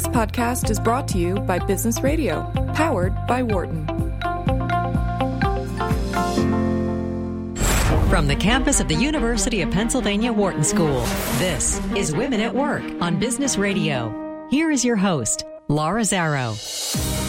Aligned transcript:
This 0.00 0.08
podcast 0.08 0.70
is 0.70 0.80
brought 0.80 1.06
to 1.08 1.18
you 1.18 1.34
by 1.40 1.58
Business 1.58 2.00
Radio, 2.00 2.50
powered 2.74 3.14
by 3.26 3.42
Wharton. 3.42 3.84
From 8.08 8.26
the 8.26 8.36
campus 8.40 8.80
of 8.80 8.88
the 8.88 8.94
University 8.94 9.60
of 9.60 9.70
Pennsylvania 9.70 10.32
Wharton 10.32 10.64
School, 10.64 11.02
this 11.36 11.78
is 11.94 12.16
Women 12.16 12.40
at 12.40 12.54
Work 12.54 12.82
on 13.02 13.18
Business 13.18 13.58
Radio. 13.58 14.48
Here 14.50 14.70
is 14.70 14.86
your 14.86 14.96
host, 14.96 15.44
Laura 15.68 16.00
Zarrow. 16.00 17.19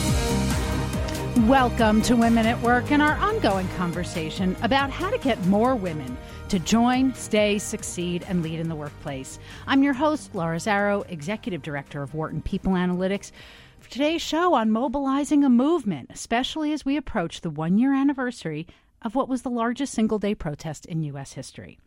Welcome 1.48 2.04
to 2.04 2.16
Women 2.16 2.46
at 2.46 2.62
Work 2.62 2.92
and 2.92 3.02
our 3.02 3.16
ongoing 3.16 3.68
conversation 3.70 4.56
about 4.62 4.92
how 4.92 5.10
to 5.10 5.18
get 5.18 5.44
more 5.48 5.76
women 5.76 6.16
to 6.50 6.60
join, 6.60 7.16
stay, 7.16 7.58
succeed, 7.58 8.24
and 8.28 8.44
lead 8.44 8.60
in 8.60 8.70
the 8.70 8.76
workplace. 8.76 9.40
I'm 9.66 9.82
your 9.82 9.94
host, 9.94 10.36
Laura 10.36 10.58
Zarrow, 10.58 11.04
Executive 11.10 11.64
Director 11.64 12.04
of 12.04 12.14
Wharton 12.14 12.44
People 12.44 12.74
Analytics. 12.74 13.32
For 13.80 13.90
today's 13.90 14.22
show 14.22 14.54
on 14.54 14.70
mobilizing 14.70 15.44
a 15.44 15.50
movement, 15.50 16.12
especially 16.14 16.74
as 16.74 16.86
we 16.86 16.96
approach 16.96 17.42
the 17.42 17.50
one 17.50 17.80
year 17.80 17.94
anniversary 17.94 18.68
of 19.02 19.16
what 19.16 19.28
was 19.28 19.42
the 19.42 19.50
largest 19.50 19.94
single 19.94 20.20
day 20.20 20.36
protest 20.36 20.86
in 20.86 21.02
U.S. 21.04 21.34
history. 21.34 21.80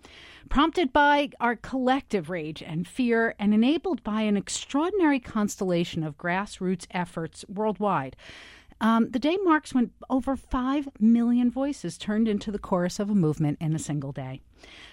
Prompted 0.48 0.92
by 0.92 1.30
our 1.38 1.54
collective 1.54 2.28
rage 2.28 2.60
and 2.60 2.88
fear, 2.88 3.36
and 3.38 3.54
enabled 3.54 4.02
by 4.02 4.22
an 4.22 4.36
extraordinary 4.36 5.20
constellation 5.20 6.02
of 6.02 6.18
grassroots 6.18 6.86
efforts 6.90 7.44
worldwide, 7.48 8.16
um, 8.84 9.08
the 9.08 9.18
day 9.18 9.38
marks 9.42 9.72
when 9.72 9.92
over 10.10 10.36
5 10.36 10.90
million 11.00 11.50
voices 11.50 11.96
turned 11.96 12.28
into 12.28 12.52
the 12.52 12.58
chorus 12.58 13.00
of 13.00 13.08
a 13.08 13.14
movement 13.14 13.56
in 13.58 13.74
a 13.74 13.78
single 13.78 14.12
day. 14.12 14.42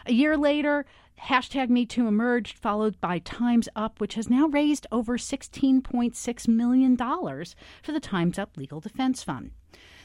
A 0.05 0.13
year 0.13 0.37
later, 0.37 0.85
hashtag 1.25 1.67
MeToo 1.67 2.07
emerged, 2.07 2.57
followed 2.57 3.01
by 3.01 3.19
Time's 3.19 3.67
Up, 3.75 3.99
which 3.99 4.13
has 4.13 4.29
now 4.29 4.47
raised 4.47 4.87
over 4.93 5.17
$16.6 5.17 6.47
million 6.47 6.95
for 6.95 7.91
the 7.91 7.99
Time's 7.99 8.39
Up 8.39 8.55
Legal 8.55 8.79
Defense 8.79 9.23
Fund. 9.23 9.51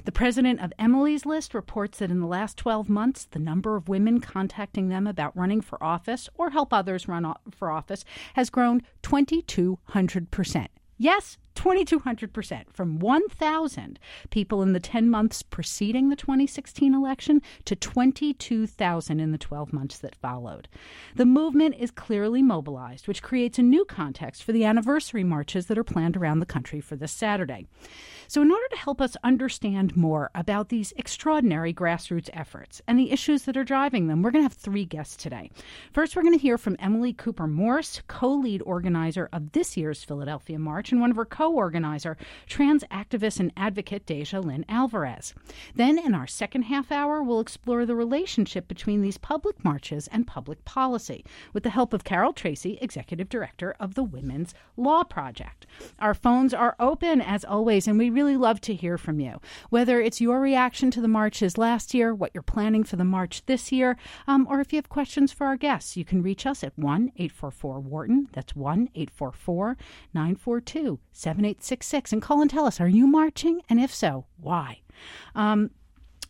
The 0.05 0.11
president 0.11 0.61
of 0.61 0.73
Emily's 0.81 1.25
List 1.25 1.55
reports 1.55 1.99
that 2.01 2.11
in 2.11 2.19
the 2.19 2.27
last 2.27 2.57
12 2.57 2.89
months, 2.89 3.29
the 3.31 3.39
number 3.39 3.77
of 3.77 3.89
women 3.89 4.21
contacting 4.21 4.89
them 4.89 5.07
about 5.07 5.37
running 5.37 5.61
for 5.61 5.81
office 5.81 6.29
or 6.35 6.51
help 6.51 6.73
others 6.73 7.07
run 7.07 7.33
for 7.53 7.71
office 7.71 8.05
has 8.35 8.51
grown 8.51 8.83
2,200%. 9.05 10.67
Yes, 10.99 11.39
2,200% 11.67 12.73
from 12.73 13.01
1,000 13.01 13.99
people 14.31 14.63
in 14.63 14.73
the 14.73 14.79
10 14.79 15.11
months 15.11 15.43
preceding 15.43 16.11
the 16.11 16.17
2016 16.17 16.95
election 16.95 17.43
to 17.65 17.75
22,000 17.75 19.19
in 19.19 19.33
the 19.33 19.39
12 19.39 19.73
months 19.73 19.99
that 19.99 20.15
followed. 20.15 20.69
The 21.17 21.27
movement 21.27 21.75
is 21.77 21.91
clearly 21.91 22.41
mobilized, 22.41 23.09
which 23.09 23.23
creates 23.23 23.59
a 23.59 23.63
new 23.63 23.85
context 23.85 24.45
for 24.45 24.53
the 24.53 24.65
anniversary 24.65 25.25
marches 25.25 25.67
that 25.67 25.79
are 25.79 25.85
planned 25.85 26.17
around 26.17 26.39
the 26.39 26.47
country 26.47 26.81
for 26.81 26.95
this 26.95 27.11
Saturday. 27.11 27.67
So, 28.29 28.43
in 28.43 28.51
order 28.51 28.67
to 28.71 28.77
help 28.77 29.01
us 29.01 29.17
understand 29.23 29.97
more 29.97 30.31
about 30.35 30.69
these 30.69 30.93
extraordinary 30.97 31.73
grassroots 31.73 32.29
efforts 32.33 32.83
and 32.87 32.99
the 32.99 33.13
issues 33.13 33.43
that 33.43 33.57
are 33.57 33.65
driving 33.65 34.09
them, 34.09 34.23
we're 34.23 34.33
going 34.33 34.45
to 34.45 34.49
have 34.49 34.53
three 34.53 34.85
guests 34.85 35.17
today. 35.17 35.51
First, 35.93 36.17
we're 36.17 36.23
going 36.23 36.35
to 36.35 36.43
hear 36.43 36.59
from 36.59 36.77
Emily 36.81 37.13
Cooper 37.13 37.47
Morse, 37.47 38.03
co 38.09 38.33
lead 38.35 38.63
organizer 38.63 39.29
of 39.33 39.53
this 39.53 39.77
year's 39.77 40.03
Philadelphia 40.03 40.59
March, 40.59 40.91
and 40.91 41.01
one 41.01 41.11
of 41.11 41.17
her 41.17 41.25
co 41.25 41.56
organizer, 41.57 42.17
trans 42.47 42.85
activist 42.85 43.41
and 43.41 43.53
advocate 43.57 44.07
Deja 44.07 44.41
Lynn 44.41 44.65
Alvarez. 44.69 45.35
Then, 45.75 45.99
in 45.99 46.15
our 46.15 46.27
second 46.27 46.63
half 46.63 46.93
hour, 46.93 47.23
we'll 47.23 47.41
explore 47.41 47.87
the 47.87 47.95
relationship 47.95 48.69
between 48.69 49.03
these 49.03 49.19
public 49.19 49.65
marches 49.65 50.09
and 50.09 50.27
public 50.27 50.65
policy 50.65 51.25
with 51.53 51.63
the 51.63 51.71
help 51.71 51.93
of 51.93 52.05
Carol 52.05 52.33
Tracy, 52.33 52.79
executive 52.81 53.29
director 53.29 53.75
of 53.81 53.95
the 53.95 54.05
Women's 54.05 54.55
Law 54.77 55.03
Project. 55.03 55.67
Our 55.99 56.15
phones 56.15 56.53
are 56.55 56.77
open 56.79 57.21
as 57.21 57.45
always, 57.45 57.89
and 57.89 57.99
we 57.99 58.11
really 58.11 58.37
love 58.37 58.61
to 58.63 58.75
hear 58.75 58.99
from 58.99 59.21
you. 59.21 59.41
Whether 59.71 60.01
it's 60.01 60.21
your 60.21 60.41
reaction 60.41 60.91
to 60.93 61.01
the 61.01 61.09
marches 61.09 61.59
last 61.59 61.95
year, 61.95 62.15
what 62.15 62.31
you're 62.35 62.43
planning 62.43 62.85
for 62.85 62.97
the 62.97 63.05
march 63.05 63.45
this 63.47 63.73
year, 63.73 63.97
um, 64.27 64.47
or 64.51 64.61
if 64.61 64.73
you 64.73 64.77
have 64.77 64.89
questions 64.89 65.33
for 65.33 65.47
our 65.47 65.57
guests, 65.57 65.97
you 65.97 66.05
can 66.05 66.23
reach 66.23 66.47
us 66.47 66.63
at 66.63 66.79
1 66.79 67.13
844 67.17 67.81
Wharton. 67.81 68.29
That's 68.33 68.55
1 68.55 68.91
844 68.95 69.77
942 70.15 70.99
7866 71.55 72.13
and 72.13 72.23
call 72.23 72.41
and 72.41 72.51
tell 72.51 72.67
us 72.67 72.81
are 72.81 72.89
you 72.89 73.07
marching? 73.07 73.61
And 73.69 73.79
if 73.79 73.95
so, 73.95 74.27
why? 74.37 74.81
Um, 75.35 75.71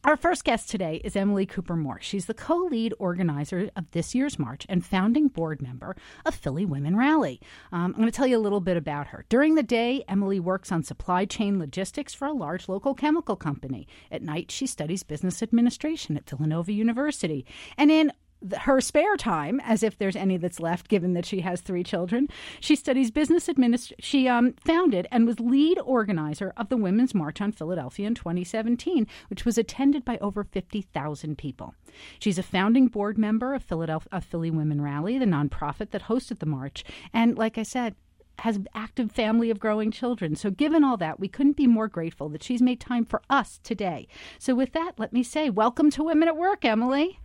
our 0.05 0.17
first 0.17 0.45
guest 0.45 0.71
today 0.71 1.01
is 1.03 1.17
Emily 1.17 1.47
Cooper 1.47 1.75
Moore. 1.75 1.99
She's 2.01 2.27
the 2.27 2.35
co 2.35 2.57
lead 2.57 2.95
organizer 2.99 3.71
of 3.75 3.91
this 3.91 4.15
year's 4.15 4.39
march 4.39 4.67
and 4.69 4.85
founding 4.85 5.29
board 5.29 5.61
member 5.63 5.97
of 6.25 6.35
Philly 6.35 6.65
Women 6.65 6.97
Rally. 6.97 7.41
Um, 7.73 7.87
I'm 7.87 7.93
going 7.95 8.07
to 8.07 8.13
tell 8.13 8.27
you 8.27 8.37
a 8.37 8.39
little 8.39 8.61
bit 8.61 8.77
about 8.77 9.09
her. 9.09 9.25
During 9.29 9.55
the 9.55 9.63
day, 9.63 10.05
Emily 10.07 10.39
works 10.39 10.71
on 10.71 10.85
supply 10.85 11.25
chain 11.25 11.59
logistics 11.59 12.15
for 12.15 12.27
a 12.27 12.33
large 12.33 12.69
local 12.69 12.95
chemical 12.95 13.37
company. 13.37 13.89
At 14.13 14.23
night, 14.23 14.51
she 14.53 14.67
studies 14.67 15.03
business 15.03 15.43
administration 15.43 16.17
at 16.17 16.29
Villanova 16.29 16.73
University. 16.73 17.45
And 17.77 17.91
in 17.91 18.13
her 18.61 18.81
spare 18.81 19.17
time, 19.17 19.61
as 19.65 19.83
if 19.83 19.99
there's 19.99 20.17
any 20.17 20.37
that's 20.37 20.61
left, 20.61 20.89
given 20.89 21.15
that 21.15 21.27
she 21.27 21.41
has 21.41 21.61
three 21.61 21.83
children. 21.83 22.29
She 22.61 22.77
studies 22.77 23.11
business 23.11 23.49
administration. 23.49 23.97
She 24.01 24.29
um, 24.29 24.55
founded 24.65 25.07
and 25.11 25.27
was 25.27 25.41
lead 25.41 25.79
organizer 25.85 26.53
of 26.57 26.69
the 26.69 26.77
Women's 26.77 27.15
March 27.15 27.41
on 27.41 27.53
Philadelphia 27.53 28.07
in 28.07 28.15
2017, 28.15 29.07
which 29.29 29.45
was 29.45 29.59
attended 29.59 30.05
by 30.05 30.19
over 30.19 30.45
50,000 30.45 31.39
people. 31.39 31.75
She's 32.19 32.39
a 32.39 32.43
founding 32.43 32.89
board 32.89 33.19
member 33.19 33.55
of 33.55 33.63
Philadelphia 33.63 34.09
of 34.13 34.25
Philly 34.25 34.51
Women 34.51 34.81
Rally, 34.81 35.19
the 35.19 35.25
nonprofit 35.25 35.91
that 35.91 36.05
hosted 36.05 36.39
the 36.39 36.47
march, 36.47 36.85
and 37.13 37.37
like 37.39 37.59
I 37.59 37.63
said, 37.63 37.95
has 38.41 38.57
an 38.57 38.69
active 38.75 39.11
family 39.11 39.51
of 39.51 39.59
growing 39.59 39.91
children. 39.91 40.37
So, 40.37 40.51
given 40.51 40.85
all 40.85 40.97
that, 40.99 41.19
we 41.19 41.29
couldn't 41.29 41.57
be 41.57 41.67
more 41.67 41.89
grateful 41.89 42.29
that 42.31 42.43
she's 42.43 42.61
made 42.61 42.81
time 42.81 43.05
for 43.05 43.23
us 43.31 43.61
today. 43.63 44.07
So, 44.39 44.55
with 44.55 44.73
that, 44.73 44.93
let 44.99 45.13
me 45.13 45.23
say, 45.23 45.51
welcome 45.51 45.91
to 45.93 46.05
Women 46.05 46.29
at 46.29 46.37
Work, 46.37 46.65
Emily. 46.65 47.19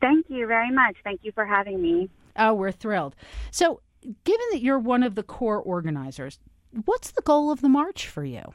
Thank 0.00 0.26
you 0.28 0.46
very 0.46 0.70
much. 0.70 0.96
Thank 1.04 1.20
you 1.22 1.32
for 1.32 1.44
having 1.44 1.80
me. 1.80 2.08
Oh, 2.36 2.54
we're 2.54 2.72
thrilled. 2.72 3.14
So, 3.50 3.80
given 4.24 4.46
that 4.52 4.62
you're 4.62 4.78
one 4.78 5.02
of 5.02 5.14
the 5.14 5.22
core 5.22 5.58
organizers, 5.58 6.38
what's 6.84 7.10
the 7.10 7.22
goal 7.22 7.50
of 7.50 7.60
the 7.60 7.68
march 7.68 8.06
for 8.06 8.24
you? 8.24 8.54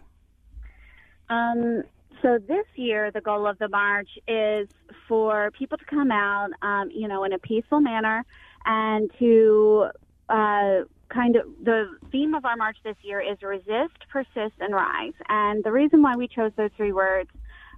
Um, 1.30 1.84
so 2.22 2.40
this 2.40 2.66
year, 2.76 3.12
the 3.12 3.22
goal 3.22 3.46
of 3.46 3.60
the 3.60 3.68
march 3.68 4.10
is 4.28 4.68
for 5.08 5.52
people 5.52 5.78
to 5.78 5.86
come 5.86 6.12
out, 6.12 6.50
um, 6.62 6.90
you 6.92 7.08
know, 7.08 7.24
in 7.24 7.34
a 7.34 7.40
peaceful 7.40 7.82
manner, 7.82 8.26
and 8.66 9.12
to 9.20 9.90
uh, 10.30 10.80
kind 11.10 11.36
of 11.36 11.46
the 11.64 11.98
theme 12.12 12.34
of 12.34 12.46
our 12.46 12.56
march 12.56 12.78
this 12.84 12.96
year 13.04 13.22
is 13.22 13.38
resist, 13.42 13.98
persist, 14.10 14.56
and 14.60 14.74
rise. 14.74 15.14
And 15.30 15.64
the 15.64 15.72
reason 15.72 16.02
why 16.02 16.16
we 16.16 16.28
chose 16.28 16.52
those 16.56 16.72
three 16.76 16.92
words 16.92 17.30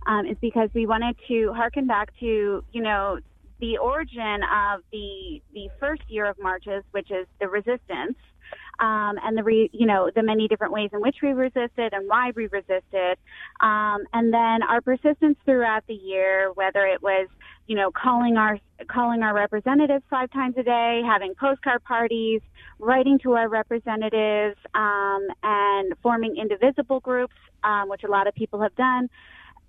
um, 0.06 0.26
is 0.26 0.38
because 0.40 0.70
we 0.74 0.86
wanted 0.86 1.18
to 1.28 1.52
harken 1.54 1.88
back 1.88 2.18
to, 2.20 2.64
you 2.72 2.82
know, 2.82 3.20
the 3.60 3.78
origin 3.78 4.42
of 4.44 4.82
the 4.92 5.42
the 5.54 5.70
first 5.80 6.04
year 6.08 6.26
of 6.26 6.38
marches, 6.40 6.84
which 6.92 7.12
is 7.12 7.26
the 7.40 7.48
resistance, 7.48 8.18
um, 8.80 9.18
and 9.24 9.38
the 9.38 9.44
re, 9.44 9.70
you 9.74 9.86
know 9.86 10.12
the 10.14 10.24
many 10.24 10.48
different 10.48 10.74
ways 10.74 10.90
in 10.94 11.02
which 11.02 11.18
we 11.22 11.30
resisted 11.30 11.94
and 11.94 12.08
why 12.08 12.32
we 12.36 12.48
resisted, 12.48 13.18
um, 13.60 14.04
and 14.14 14.34
then 14.34 14.62
our 14.64 14.82
persistence 14.82 15.38
throughout 15.46 15.84
the 15.88 15.94
year, 15.94 16.52
whether 16.54 16.86
it 16.86 17.02
was 17.02 17.28
you 17.68 17.76
know 17.76 17.92
calling 17.92 18.38
our 18.38 18.60
calling 18.88 19.24
our 19.24 19.34
representatives 19.34 20.04
five 20.10 20.32
times 20.32 20.56
a 20.58 20.64
day, 20.64 21.02
having 21.06 21.34
postcard 21.36 21.84
parties, 21.84 22.42
writing 22.80 23.18
to 23.20 23.34
our 23.34 23.50
representatives, 23.50 24.58
um, 24.76 25.28
and 25.44 25.94
forming 26.04 26.38
indivisible 26.38 27.00
groups, 27.00 27.36
um, 27.64 27.90
which 27.90 28.04
a 28.04 28.08
lot 28.08 28.28
of 28.28 28.36
people 28.36 28.62
have 28.62 28.76
done, 28.76 29.10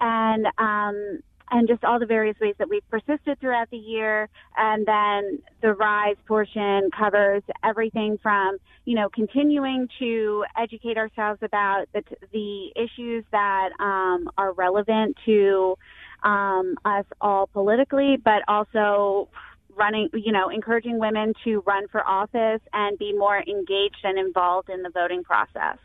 and 0.00 0.46
um, 0.58 1.20
and 1.50 1.68
just 1.68 1.84
all 1.84 1.98
the 1.98 2.06
various 2.06 2.36
ways 2.40 2.54
that 2.58 2.68
we've 2.68 2.88
persisted 2.90 3.40
throughout 3.40 3.70
the 3.70 3.76
year. 3.76 4.28
And 4.56 4.86
then 4.86 5.42
the 5.62 5.74
rise 5.74 6.16
portion 6.26 6.90
covers 6.96 7.42
everything 7.64 8.18
from, 8.22 8.58
you 8.84 8.94
know, 8.94 9.08
continuing 9.08 9.88
to 9.98 10.44
educate 10.56 10.96
ourselves 10.96 11.40
about 11.42 11.86
the, 11.92 12.02
the 12.32 12.72
issues 12.76 13.24
that 13.32 13.70
um, 13.80 14.30
are 14.36 14.52
relevant 14.52 15.16
to 15.26 15.76
um, 16.22 16.74
us 16.84 17.04
all 17.20 17.46
politically, 17.46 18.16
but 18.22 18.42
also 18.48 19.28
running, 19.76 20.08
you 20.12 20.32
know, 20.32 20.48
encouraging 20.48 20.98
women 20.98 21.32
to 21.44 21.62
run 21.66 21.86
for 21.88 22.06
office 22.06 22.60
and 22.72 22.98
be 22.98 23.12
more 23.12 23.38
engaged 23.38 24.00
and 24.02 24.18
involved 24.18 24.68
in 24.68 24.82
the 24.82 24.90
voting 24.90 25.22
process. 25.22 25.78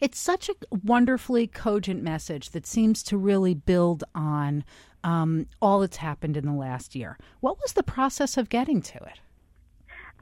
It's 0.00 0.18
such 0.18 0.50
a 0.50 0.54
wonderfully 0.84 1.46
cogent 1.46 2.02
message 2.02 2.50
that 2.50 2.66
seems 2.66 3.02
to 3.04 3.16
really 3.16 3.54
build 3.54 4.04
on 4.14 4.64
um, 5.04 5.46
all 5.60 5.80
that's 5.80 5.98
happened 5.98 6.36
in 6.36 6.46
the 6.46 6.52
last 6.52 6.94
year. 6.94 7.18
What 7.40 7.58
was 7.60 7.72
the 7.72 7.82
process 7.82 8.36
of 8.36 8.48
getting 8.48 8.82
to 8.82 8.98
it? 8.98 9.20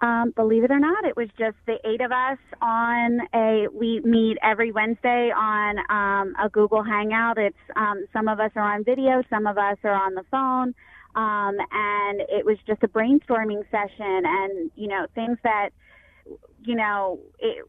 Um, 0.03 0.31
believe 0.35 0.65
it 0.65 0.71
or 0.71 0.79
not, 0.79 1.05
it 1.05 1.15
was 1.15 1.29
just 1.39 1.57
the 1.67 1.77
eight 1.85 2.01
of 2.01 2.11
us 2.11 2.39
on 2.63 3.21
a. 3.35 3.67
We 3.71 4.01
meet 4.01 4.39
every 4.43 4.73
Wednesday 4.73 5.31
on 5.31 5.79
um, 5.91 6.35
a 6.43 6.49
Google 6.49 6.83
Hangout. 6.83 7.37
It's 7.37 7.57
um, 7.77 8.07
some 8.11 8.27
of 8.27 8.41
us 8.41 8.51
are 8.57 8.75
on 8.75 8.83
video, 8.83 9.23
some 9.29 9.47
of 9.47 9.59
us 9.59 9.77
are 9.85 9.93
on 9.93 10.15
the 10.15 10.25
phone, 10.31 10.75
um, 11.17 11.59
and 11.71 12.23
it 12.31 12.47
was 12.47 12.57
just 12.67 12.83
a 12.83 12.89
brainstorming 12.89 13.63
session. 13.71 14.23
And 14.25 14.71
you 14.75 14.89
know, 14.89 15.07
things 15.15 15.37
that 15.45 15.69
you 16.65 16.77
know, 16.77 17.21
it, 17.39 17.65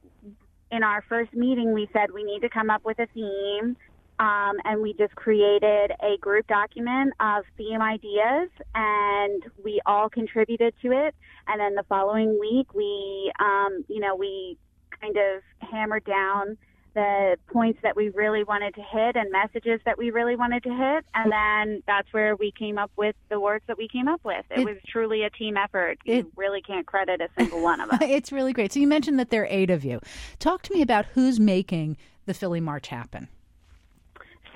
in 0.71 0.83
our 0.83 1.03
first 1.09 1.33
meeting, 1.33 1.73
we 1.73 1.89
said 1.91 2.11
we 2.13 2.23
need 2.23 2.41
to 2.43 2.49
come 2.49 2.69
up 2.69 2.85
with 2.85 2.97
a 2.99 3.07
theme. 3.07 3.75
Um, 4.21 4.57
and 4.65 4.83
we 4.83 4.94
just 4.94 5.15
created 5.15 5.94
a 6.00 6.15
group 6.21 6.45
document 6.45 7.13
of 7.19 7.44
theme 7.57 7.81
ideas, 7.81 8.50
and 8.75 9.44
we 9.63 9.81
all 9.88 10.09
contributed 10.09 10.75
to 10.83 10.91
it. 10.91 11.15
And 11.47 11.59
then 11.59 11.73
the 11.73 11.83
following 11.89 12.39
week, 12.39 12.71
we, 12.75 13.31
um, 13.39 13.83
you 13.88 14.00
know, 14.00 14.15
we 14.15 14.59
kind 15.01 15.18
of 15.18 15.41
hammered 15.68 16.06
down 16.06 16.56
the 16.94 17.38
points 17.51 17.79
that 17.81 17.95
we 17.95 18.09
really 18.09 18.44
wanted 18.44 18.75
to 18.75 18.81
hit 18.81 19.15
and 19.15 19.31
messages 19.31 19.79
that 19.85 19.97
we 19.97 20.12
really 20.12 20.35
wanted 20.35 20.62
to 20.63 20.69
hit. 20.69 21.06
And 21.15 21.31
then 21.31 21.81
that's 21.88 22.12
where 22.13 22.35
we 22.35 22.51
came 22.51 22.77
up 22.77 22.91
with 22.97 23.15
the 23.29 23.39
words 23.39 23.63
that 23.67 23.77
we 23.77 23.88
came 23.88 24.07
up 24.07 24.21
with. 24.24 24.45
It, 24.51 24.59
it 24.59 24.65
was 24.65 24.77
truly 24.88 25.24
a 25.24 25.31
team 25.31 25.57
effort. 25.57 25.97
You 26.06 26.15
it, 26.15 26.25
really 26.35 26.62
can't 26.62 26.85
credit 26.85 27.21
a 27.21 27.29
single 27.35 27.63
one 27.63 27.79
of 27.79 27.89
us. 27.91 28.00
it's 28.01 28.31
really 28.31 28.53
great. 28.53 28.71
So 28.74 28.79
you 28.79 28.88
mentioned 28.88 29.17
that 29.19 29.31
there 29.31 29.44
are 29.44 29.50
eight 29.50 29.71
of 29.71 29.83
you. 29.83 30.00
Talk 30.38 30.62
to 30.63 30.74
me 30.74 30.83
about 30.83 31.06
who's 31.07 31.39
making 31.39 31.97
the 32.25 32.35
Philly 32.35 32.59
March 32.59 32.89
happen. 32.89 33.29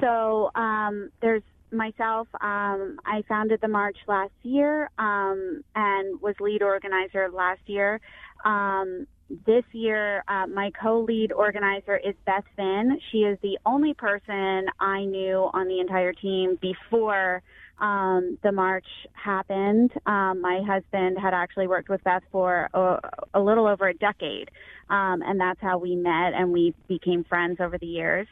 So 0.02 0.52
um, 0.56 1.10
there's 1.22 1.44
myself. 1.72 2.28
Um, 2.42 3.00
I 3.06 3.24
founded 3.28 3.60
the 3.62 3.68
march 3.68 3.98
last 4.08 4.34
year 4.44 4.90
um, 4.98 5.64
and 5.76 6.22
was 6.22 6.36
lead 6.40 6.62
organizer 6.62 7.30
last 7.32 7.62
year. 7.66 8.00
Um, 8.44 9.08
this 9.46 9.64
year, 9.72 10.24
uh, 10.28 10.46
my 10.48 10.72
co-lead 10.80 11.32
organizer 11.32 11.98
is 11.98 12.14
Beth 12.26 12.44
Finn. 12.56 13.00
She 13.12 13.20
is 13.20 13.38
the 13.42 13.58
only 13.66 13.94
person 13.94 14.68
I 14.80 15.04
knew 15.06 15.50
on 15.54 15.68
the 15.68 15.80
entire 15.80 16.14
team 16.14 16.60
before 16.62 17.42
um, 17.80 18.38
the 18.44 18.52
march 18.52 18.86
happened. 19.14 19.92
Um, 20.06 20.42
my 20.42 20.62
husband 20.66 21.18
had 21.20 21.34
actually 21.34 21.68
worked 21.68 21.90
with 21.90 22.04
Beth 22.04 22.24
for 22.32 22.70
a, 22.74 23.00
a 23.34 23.40
little 23.40 23.68
over 23.68 23.88
a 23.88 23.94
decade, 23.94 24.50
um, 24.90 25.22
and 25.22 25.40
that's 25.40 25.60
how 25.62 25.78
we 25.78 25.96
met 25.96 26.34
and 26.34 26.52
we 26.52 26.74
became 26.88 27.24
friends 27.24 27.58
over 27.60 27.78
the 27.78 27.88
years. 27.88 28.28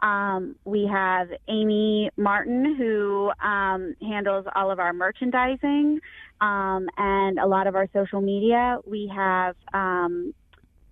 Um, 0.00 0.56
we 0.64 0.86
have 0.92 1.28
Amy 1.48 2.10
Martin, 2.16 2.74
who 2.76 3.32
um, 3.42 3.94
handles 4.02 4.44
all 4.54 4.70
of 4.70 4.78
our 4.78 4.92
merchandising 4.92 6.00
um, 6.40 6.88
and 6.98 7.38
a 7.38 7.46
lot 7.46 7.66
of 7.66 7.74
our 7.74 7.88
social 7.92 8.20
media. 8.20 8.78
We 8.86 9.10
have 9.14 9.56
um, 9.72 10.34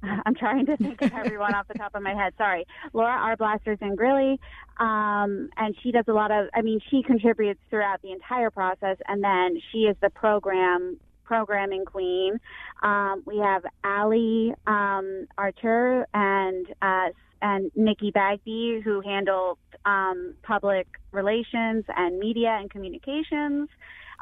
I'm 0.27 0.35
trying 0.35 0.67
to 0.67 0.77
think 0.77 1.01
of 1.03 1.13
everyone 1.25 1.55
off 1.55 1.69
the 1.69 1.75
top 1.75 1.95
of 1.95 2.03
my 2.03 2.15
head. 2.15 2.33
Sorry, 2.37 2.67
Laura 2.93 3.37
Arblaster 3.37 3.79
Zangrilli, 3.79 4.39
um, 4.79 5.51
and 5.57 5.77
she 5.83 5.93
does 5.93 6.05
a 6.09 6.13
lot 6.13 6.31
of. 6.31 6.49
I 6.55 6.63
mean, 6.63 6.81
she 6.91 7.03
contributes 7.03 7.61
throughout 7.71 8.03
the 8.03 8.13
entire 8.13 8.51
process, 8.51 8.97
and 9.07 9.23
then 9.23 9.61
she 9.71 9.81
is 9.81 9.97
the 10.01 10.11
program 10.11 10.99
programming 11.25 11.85
queen. 11.85 12.39
Um, 12.83 13.23
we 13.27 13.39
have 13.39 13.63
Ali 13.85 14.55
um, 14.67 15.27
Archer 15.39 16.07
and 16.13 16.67
uh, 16.83 17.09
and 17.41 17.71
Nikki 17.75 18.11
Bagby, 18.11 18.81
who 18.85 19.01
handle 19.01 19.59
um, 19.85 20.35
public 20.43 20.87
relations 21.13 21.85
and 21.89 22.19
media 22.19 22.57
and 22.61 22.71
communications 22.71 23.69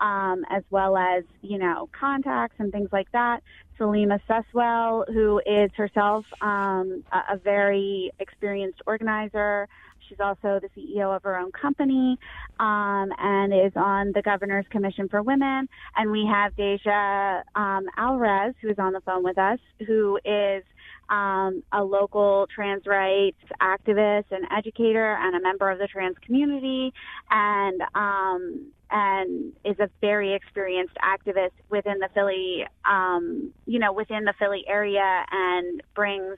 um, 0.00 0.44
as 0.50 0.62
well 0.70 0.97
as, 0.97 1.25
you 1.43 1.58
know, 1.58 1.88
contacts 1.99 2.56
and 2.58 2.73
things 2.73 2.88
like 2.93 3.11
that. 3.12 3.43
Salima 3.79 4.20
Suswell, 4.29 5.05
who 5.12 5.41
is 5.47 5.70
herself 5.76 6.25
um, 6.41 7.05
a, 7.12 7.35
a 7.35 7.37
very 7.37 8.11
experienced 8.19 8.82
organizer. 8.87 9.69
She's 10.08 10.20
also 10.20 10.61
the 10.61 10.69
CEO 10.76 11.14
of 11.14 11.23
her 11.23 11.38
own 11.38 11.52
company 11.52 12.19
um, 12.58 13.11
and 13.19 13.55
is 13.55 13.73
on 13.76 14.12
the 14.12 14.23
Governor's 14.23 14.67
Commission 14.70 15.08
for 15.08 15.23
Women. 15.23 15.69
And 15.97 16.11
we 16.11 16.26
have 16.26 16.56
Deja 16.56 17.43
um, 17.55 17.87
Alvarez, 17.97 18.55
who 18.61 18.70
is 18.70 18.79
on 18.79 18.93
the 18.93 19.00
phone 19.00 19.23
with 19.23 19.38
us, 19.38 19.61
who 19.87 20.19
is 20.25 20.64
um, 21.11 21.62
a 21.73 21.82
local 21.82 22.47
trans 22.55 22.87
rights 22.87 23.38
activist 23.61 24.26
and 24.31 24.47
educator 24.50 25.17
and 25.20 25.37
a 25.37 25.41
member 25.41 25.70
of 25.70 25.79
the 25.79 25.87
trans 25.87 26.17
community 26.25 26.93
and 27.31 27.82
um, 27.94 28.73
and 28.90 29.52
is 29.64 29.78
a 29.78 29.88
very 30.00 30.34
experienced 30.34 30.96
activist 31.02 31.52
within 31.70 31.98
the 31.98 32.08
Philly, 32.14 32.66
um, 32.84 33.52
you 33.66 33.78
know, 33.78 33.92
within 33.92 34.25
the 34.25 34.34
Philly 34.38 34.64
area, 34.69 35.25
and 35.31 35.82
brings 35.94 36.37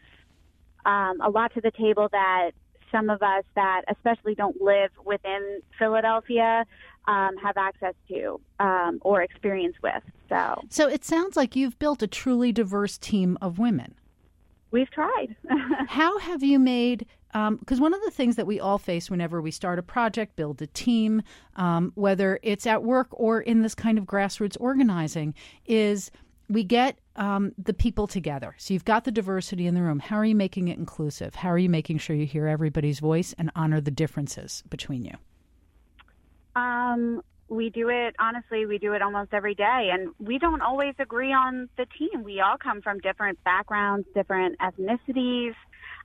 um, 0.84 1.20
a 1.20 1.30
lot 1.30 1.54
to 1.54 1.60
the 1.60 1.70
table 1.70 2.08
that 2.12 2.52
some 2.90 3.08
of 3.08 3.22
us 3.22 3.44
that 3.54 3.82
especially 3.88 4.34
don't 4.34 4.60
live 4.60 4.90
within 5.04 5.60
Philadelphia 5.78 6.64
um, 7.08 7.36
have 7.42 7.56
access 7.56 7.94
to 8.08 8.40
um, 8.60 8.98
or 9.00 9.22
experience 9.22 9.76
with. 9.82 10.02
So, 10.28 10.62
so 10.68 10.88
it 10.88 11.04
sounds 11.04 11.36
like 11.36 11.56
you've 11.56 11.78
built 11.78 12.02
a 12.02 12.06
truly 12.06 12.52
diverse 12.52 12.98
team 12.98 13.36
of 13.40 13.58
women. 13.58 13.94
We've 14.70 14.90
tried. 14.90 15.36
How 15.88 16.18
have 16.18 16.42
you 16.42 16.58
made 16.58 17.06
because 17.32 17.78
um, 17.78 17.82
one 17.82 17.94
of 17.94 18.02
the 18.02 18.10
things 18.10 18.36
that 18.36 18.46
we 18.46 18.60
all 18.60 18.78
face 18.78 19.10
whenever 19.10 19.40
we 19.40 19.50
start 19.50 19.78
a 19.78 19.82
project, 19.82 20.36
build 20.36 20.60
a 20.60 20.66
team, 20.66 21.22
um, 21.56 21.92
whether 21.94 22.38
it's 22.42 22.66
at 22.66 22.82
work 22.82 23.08
or 23.10 23.40
in 23.40 23.62
this 23.62 23.74
kind 23.74 23.96
of 23.96 24.04
grassroots 24.04 24.56
organizing, 24.60 25.34
is 25.64 26.10
we 26.48 26.62
get 26.62 26.98
um, 27.16 27.52
the 27.56 27.72
people 27.72 28.06
together. 28.06 28.54
So 28.58 28.74
you've 28.74 28.84
got 28.84 29.04
the 29.04 29.12
diversity 29.12 29.66
in 29.66 29.74
the 29.74 29.82
room. 29.82 29.98
How 29.98 30.16
are 30.16 30.24
you 30.24 30.34
making 30.34 30.68
it 30.68 30.78
inclusive? 30.78 31.34
How 31.34 31.48
are 31.48 31.58
you 31.58 31.70
making 31.70 31.98
sure 31.98 32.14
you 32.14 32.26
hear 32.26 32.46
everybody's 32.46 33.00
voice 33.00 33.34
and 33.38 33.50
honor 33.56 33.80
the 33.80 33.90
differences 33.90 34.62
between 34.68 35.04
you? 35.04 35.14
Um, 36.54 37.22
we 37.52 37.68
do 37.68 37.90
it 37.90 38.16
honestly 38.18 38.64
we 38.64 38.78
do 38.78 38.94
it 38.94 39.02
almost 39.02 39.32
every 39.32 39.54
day 39.54 39.90
and 39.92 40.08
we 40.18 40.38
don't 40.38 40.62
always 40.62 40.94
agree 40.98 41.32
on 41.32 41.68
the 41.76 41.86
team 41.98 42.24
we 42.24 42.40
all 42.40 42.56
come 42.56 42.80
from 42.80 42.98
different 43.00 43.38
backgrounds 43.44 44.06
different 44.14 44.58
ethnicities 44.58 45.52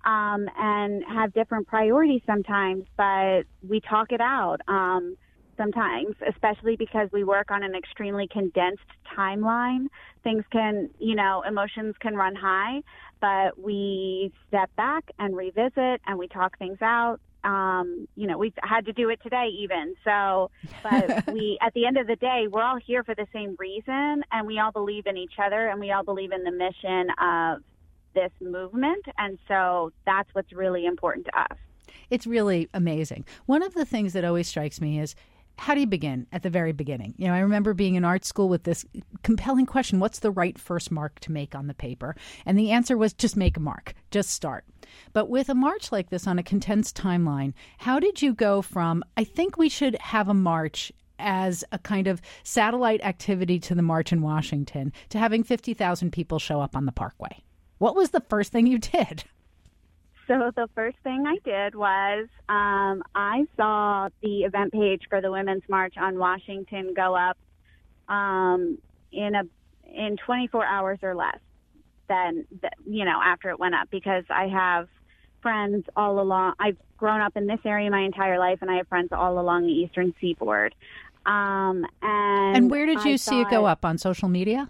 um, 0.05 0.47
and 0.57 1.03
have 1.05 1.33
different 1.33 1.67
priorities 1.67 2.21
sometimes, 2.25 2.85
but 2.95 3.43
we 3.67 3.81
talk 3.81 4.11
it 4.11 4.21
out 4.21 4.61
um, 4.67 5.17
sometimes, 5.57 6.15
especially 6.29 6.75
because 6.75 7.09
we 7.11 7.23
work 7.23 7.51
on 7.51 7.63
an 7.63 7.75
extremely 7.75 8.27
condensed 8.27 8.83
timeline. 9.17 9.87
Things 10.23 10.45
can, 10.51 10.89
you 10.99 11.15
know, 11.15 11.43
emotions 11.47 11.95
can 11.99 12.15
run 12.15 12.35
high, 12.35 12.81
but 13.19 13.59
we 13.59 14.31
step 14.47 14.73
back 14.75 15.03
and 15.19 15.35
revisit 15.35 16.01
and 16.05 16.17
we 16.17 16.27
talk 16.27 16.57
things 16.57 16.77
out. 16.81 17.19
Um, 17.43 18.07
you 18.15 18.27
know, 18.27 18.37
we've 18.37 18.53
had 18.61 18.85
to 18.85 18.93
do 18.93 19.09
it 19.09 19.21
today 19.23 19.47
even. 19.59 19.95
So, 20.03 20.51
but 20.83 21.27
we, 21.33 21.57
at 21.61 21.73
the 21.73 21.85
end 21.85 21.97
of 21.97 22.07
the 22.07 22.15
day, 22.15 22.47
we're 22.49 22.63
all 22.63 22.79
here 22.85 23.03
for 23.03 23.15
the 23.15 23.27
same 23.33 23.55
reason 23.59 24.23
and 24.31 24.45
we 24.45 24.59
all 24.59 24.71
believe 24.71 25.07
in 25.07 25.17
each 25.17 25.35
other 25.43 25.67
and 25.67 25.79
we 25.79 25.91
all 25.91 26.03
believe 26.03 26.31
in 26.31 26.43
the 26.43 26.51
mission 26.51 27.07
of 27.21 27.63
this 28.17 28.31
movement. 28.41 29.05
And 29.17 29.37
so 29.47 29.91
that's 30.05 30.29
what's 30.33 30.51
really 30.51 30.85
important 30.85 31.27
to 31.27 31.39
us. 31.39 31.57
It's 32.09 32.25
really 32.25 32.67
amazing. 32.73 33.25
One 33.45 33.61
of 33.61 33.73
the 33.75 33.85
things 33.85 34.13
that 34.13 34.25
always 34.25 34.47
strikes 34.47 34.81
me 34.81 34.99
is 34.99 35.15
how 35.59 35.73
do 35.73 35.79
you 35.79 35.87
begin 35.87 36.27
at 36.31 36.43
the 36.43 36.49
very 36.49 36.71
beginning? 36.71 37.13
You 37.17 37.27
know, 37.27 37.33
I 37.33 37.39
remember 37.39 37.73
being 37.73 37.95
in 37.95 38.05
art 38.05 38.25
school 38.25 38.47
with 38.49 38.63
this 38.63 38.85
compelling 39.23 39.65
question 39.65 39.99
what's 39.99 40.19
the 40.19 40.31
right 40.31 40.57
first 40.57 40.91
mark 40.91 41.19
to 41.21 41.31
make 41.31 41.55
on 41.55 41.67
the 41.67 41.73
paper? 41.73 42.15
And 42.45 42.57
the 42.57 42.71
answer 42.71 42.97
was 42.97 43.13
just 43.13 43.35
make 43.35 43.57
a 43.57 43.61
mark, 43.61 43.93
just 44.11 44.29
start. 44.29 44.65
But 45.13 45.29
with 45.29 45.49
a 45.49 45.55
march 45.55 45.91
like 45.91 46.09
this 46.09 46.27
on 46.27 46.39
a 46.39 46.43
condensed 46.43 46.95
timeline, 46.95 47.53
how 47.79 47.99
did 47.99 48.21
you 48.21 48.33
go 48.33 48.61
from, 48.61 49.03
I 49.15 49.23
think 49.23 49.57
we 49.57 49.69
should 49.69 49.97
have 49.99 50.29
a 50.29 50.33
march 50.33 50.91
as 51.19 51.63
a 51.71 51.79
kind 51.79 52.07
of 52.07 52.21
satellite 52.43 53.01
activity 53.03 53.59
to 53.59 53.73
the 53.73 53.81
march 53.81 54.11
in 54.13 54.21
Washington, 54.21 54.93
to 55.09 55.17
having 55.17 55.43
50,000 55.43 56.11
people 56.11 56.37
show 56.37 56.61
up 56.61 56.75
on 56.75 56.85
the 56.85 56.91
parkway? 56.91 57.43
What 57.77 57.95
was 57.95 58.09
the 58.09 58.21
first 58.21 58.51
thing 58.51 58.67
you 58.67 58.79
did? 58.79 59.23
So 60.27 60.51
the 60.55 60.67
first 60.75 60.97
thing 61.03 61.25
I 61.25 61.37
did 61.43 61.73
was 61.73 62.27
um, 62.49 63.01
I 63.15 63.45
saw 63.55 64.09
the 64.21 64.43
event 64.43 64.73
page 64.73 65.03
for 65.09 65.21
the 65.21 65.31
Women's 65.31 65.63
March 65.69 65.95
on 65.97 66.19
Washington 66.19 66.93
go 66.93 67.15
up 67.15 67.37
um, 68.09 68.77
in 69.11 69.35
a 69.35 69.43
in 69.85 70.17
24 70.25 70.65
hours 70.65 70.99
or 71.01 71.15
less. 71.15 71.39
Then 72.09 72.45
you 72.85 73.05
know 73.05 73.19
after 73.23 73.49
it 73.51 73.59
went 73.59 73.75
up 73.75 73.89
because 73.89 74.25
I 74.29 74.47
have 74.47 74.89
friends 75.41 75.85
all 75.95 76.19
along. 76.19 76.53
I've 76.59 76.77
grown 76.97 77.21
up 77.21 77.37
in 77.37 77.47
this 77.47 77.59
area 77.63 77.89
my 77.89 78.01
entire 78.01 78.37
life, 78.37 78.59
and 78.61 78.69
I 78.69 78.77
have 78.77 78.87
friends 78.89 79.09
all 79.13 79.39
along 79.39 79.63
the 79.63 79.73
Eastern 79.73 80.13
Seaboard. 80.19 80.75
Um, 81.25 81.85
and 82.01 82.57
and 82.57 82.71
where 82.71 82.85
did 82.85 83.05
you 83.05 83.13
I 83.13 83.17
see 83.17 83.41
it 83.41 83.49
go 83.49 83.65
up 83.65 83.85
on 83.85 83.97
social 83.97 84.27
media? 84.27 84.69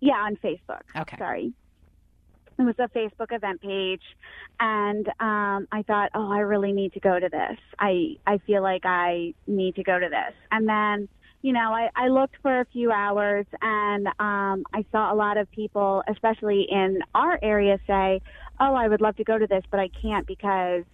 Yeah, 0.00 0.14
on 0.14 0.36
Facebook. 0.36 0.82
Okay. 0.96 1.16
Sorry 1.16 1.52
it 2.58 2.62
was 2.62 2.74
a 2.78 2.88
Facebook 2.88 3.34
event 3.34 3.60
page, 3.60 4.02
and 4.60 5.06
um, 5.20 5.68
I 5.72 5.82
thought, 5.86 6.10
oh, 6.14 6.30
I 6.30 6.38
really 6.38 6.72
need 6.72 6.92
to 6.94 7.00
go 7.00 7.18
to 7.18 7.28
this. 7.28 7.58
I 7.78 8.16
I 8.26 8.38
feel 8.46 8.62
like 8.62 8.82
I 8.84 9.34
need 9.46 9.74
to 9.76 9.82
go 9.82 9.98
to 9.98 10.08
this, 10.08 10.34
and 10.50 10.68
then 10.68 11.08
you 11.42 11.52
know 11.52 11.72
I, 11.72 11.90
I 11.94 12.08
looked 12.08 12.36
for 12.42 12.60
a 12.60 12.64
few 12.72 12.90
hours, 12.90 13.46
and 13.60 14.06
um, 14.18 14.64
I 14.72 14.84
saw 14.90 15.12
a 15.12 15.16
lot 15.16 15.36
of 15.36 15.50
people, 15.50 16.02
especially 16.08 16.66
in 16.70 17.00
our 17.14 17.38
area, 17.42 17.78
say, 17.86 18.22
oh, 18.58 18.74
I 18.74 18.88
would 18.88 19.00
love 19.00 19.16
to 19.16 19.24
go 19.24 19.38
to 19.38 19.46
this, 19.46 19.62
but 19.70 19.80
I 19.80 19.88
can't 20.00 20.26
because 20.26 20.84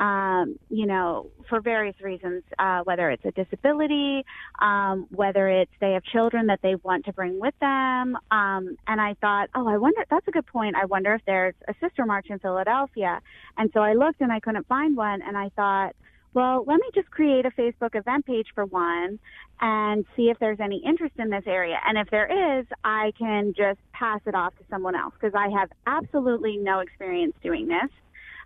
um, 0.00 0.58
you 0.70 0.86
know, 0.86 1.30
for 1.48 1.60
various 1.60 1.94
reasons, 2.00 2.42
uh, 2.58 2.80
whether 2.84 3.10
it's 3.10 3.24
a 3.26 3.32
disability, 3.32 4.24
um, 4.60 5.06
whether 5.10 5.46
it's 5.48 5.70
they 5.78 5.92
have 5.92 6.02
children 6.04 6.46
that 6.46 6.60
they 6.62 6.74
want 6.76 7.04
to 7.04 7.12
bring 7.12 7.38
with 7.38 7.54
them. 7.60 8.16
Um, 8.30 8.76
and 8.86 9.00
I 9.00 9.14
thought, 9.20 9.50
oh, 9.54 9.68
I 9.68 9.76
wonder, 9.76 10.02
that's 10.10 10.26
a 10.26 10.30
good 10.30 10.46
point. 10.46 10.74
I 10.74 10.86
wonder 10.86 11.14
if 11.14 11.20
there's 11.26 11.54
a 11.68 11.74
sister 11.80 12.06
march 12.06 12.26
in 12.30 12.38
Philadelphia. 12.38 13.20
And 13.58 13.70
so 13.74 13.80
I 13.80 13.92
looked 13.92 14.22
and 14.22 14.32
I 14.32 14.40
couldn't 14.40 14.66
find 14.68 14.96
one. 14.96 15.20
And 15.20 15.36
I 15.36 15.50
thought, 15.54 15.94
well, 16.32 16.64
let 16.66 16.76
me 16.76 16.88
just 16.94 17.10
create 17.10 17.44
a 17.44 17.50
Facebook 17.50 17.94
event 17.94 18.24
page 18.24 18.46
for 18.54 18.64
one 18.64 19.18
and 19.60 20.06
see 20.16 20.30
if 20.30 20.38
there's 20.38 20.60
any 20.60 20.82
interest 20.86 21.16
in 21.18 21.28
this 21.28 21.44
area. 21.46 21.78
And 21.86 21.98
if 21.98 22.08
there 22.10 22.60
is, 22.60 22.66
I 22.84 23.12
can 23.18 23.52
just 23.54 23.80
pass 23.92 24.20
it 24.24 24.34
off 24.34 24.56
to 24.56 24.64
someone 24.70 24.94
else 24.94 25.12
because 25.20 25.34
I 25.34 25.50
have 25.58 25.68
absolutely 25.86 26.56
no 26.56 26.78
experience 26.78 27.34
doing 27.42 27.68
this 27.68 27.90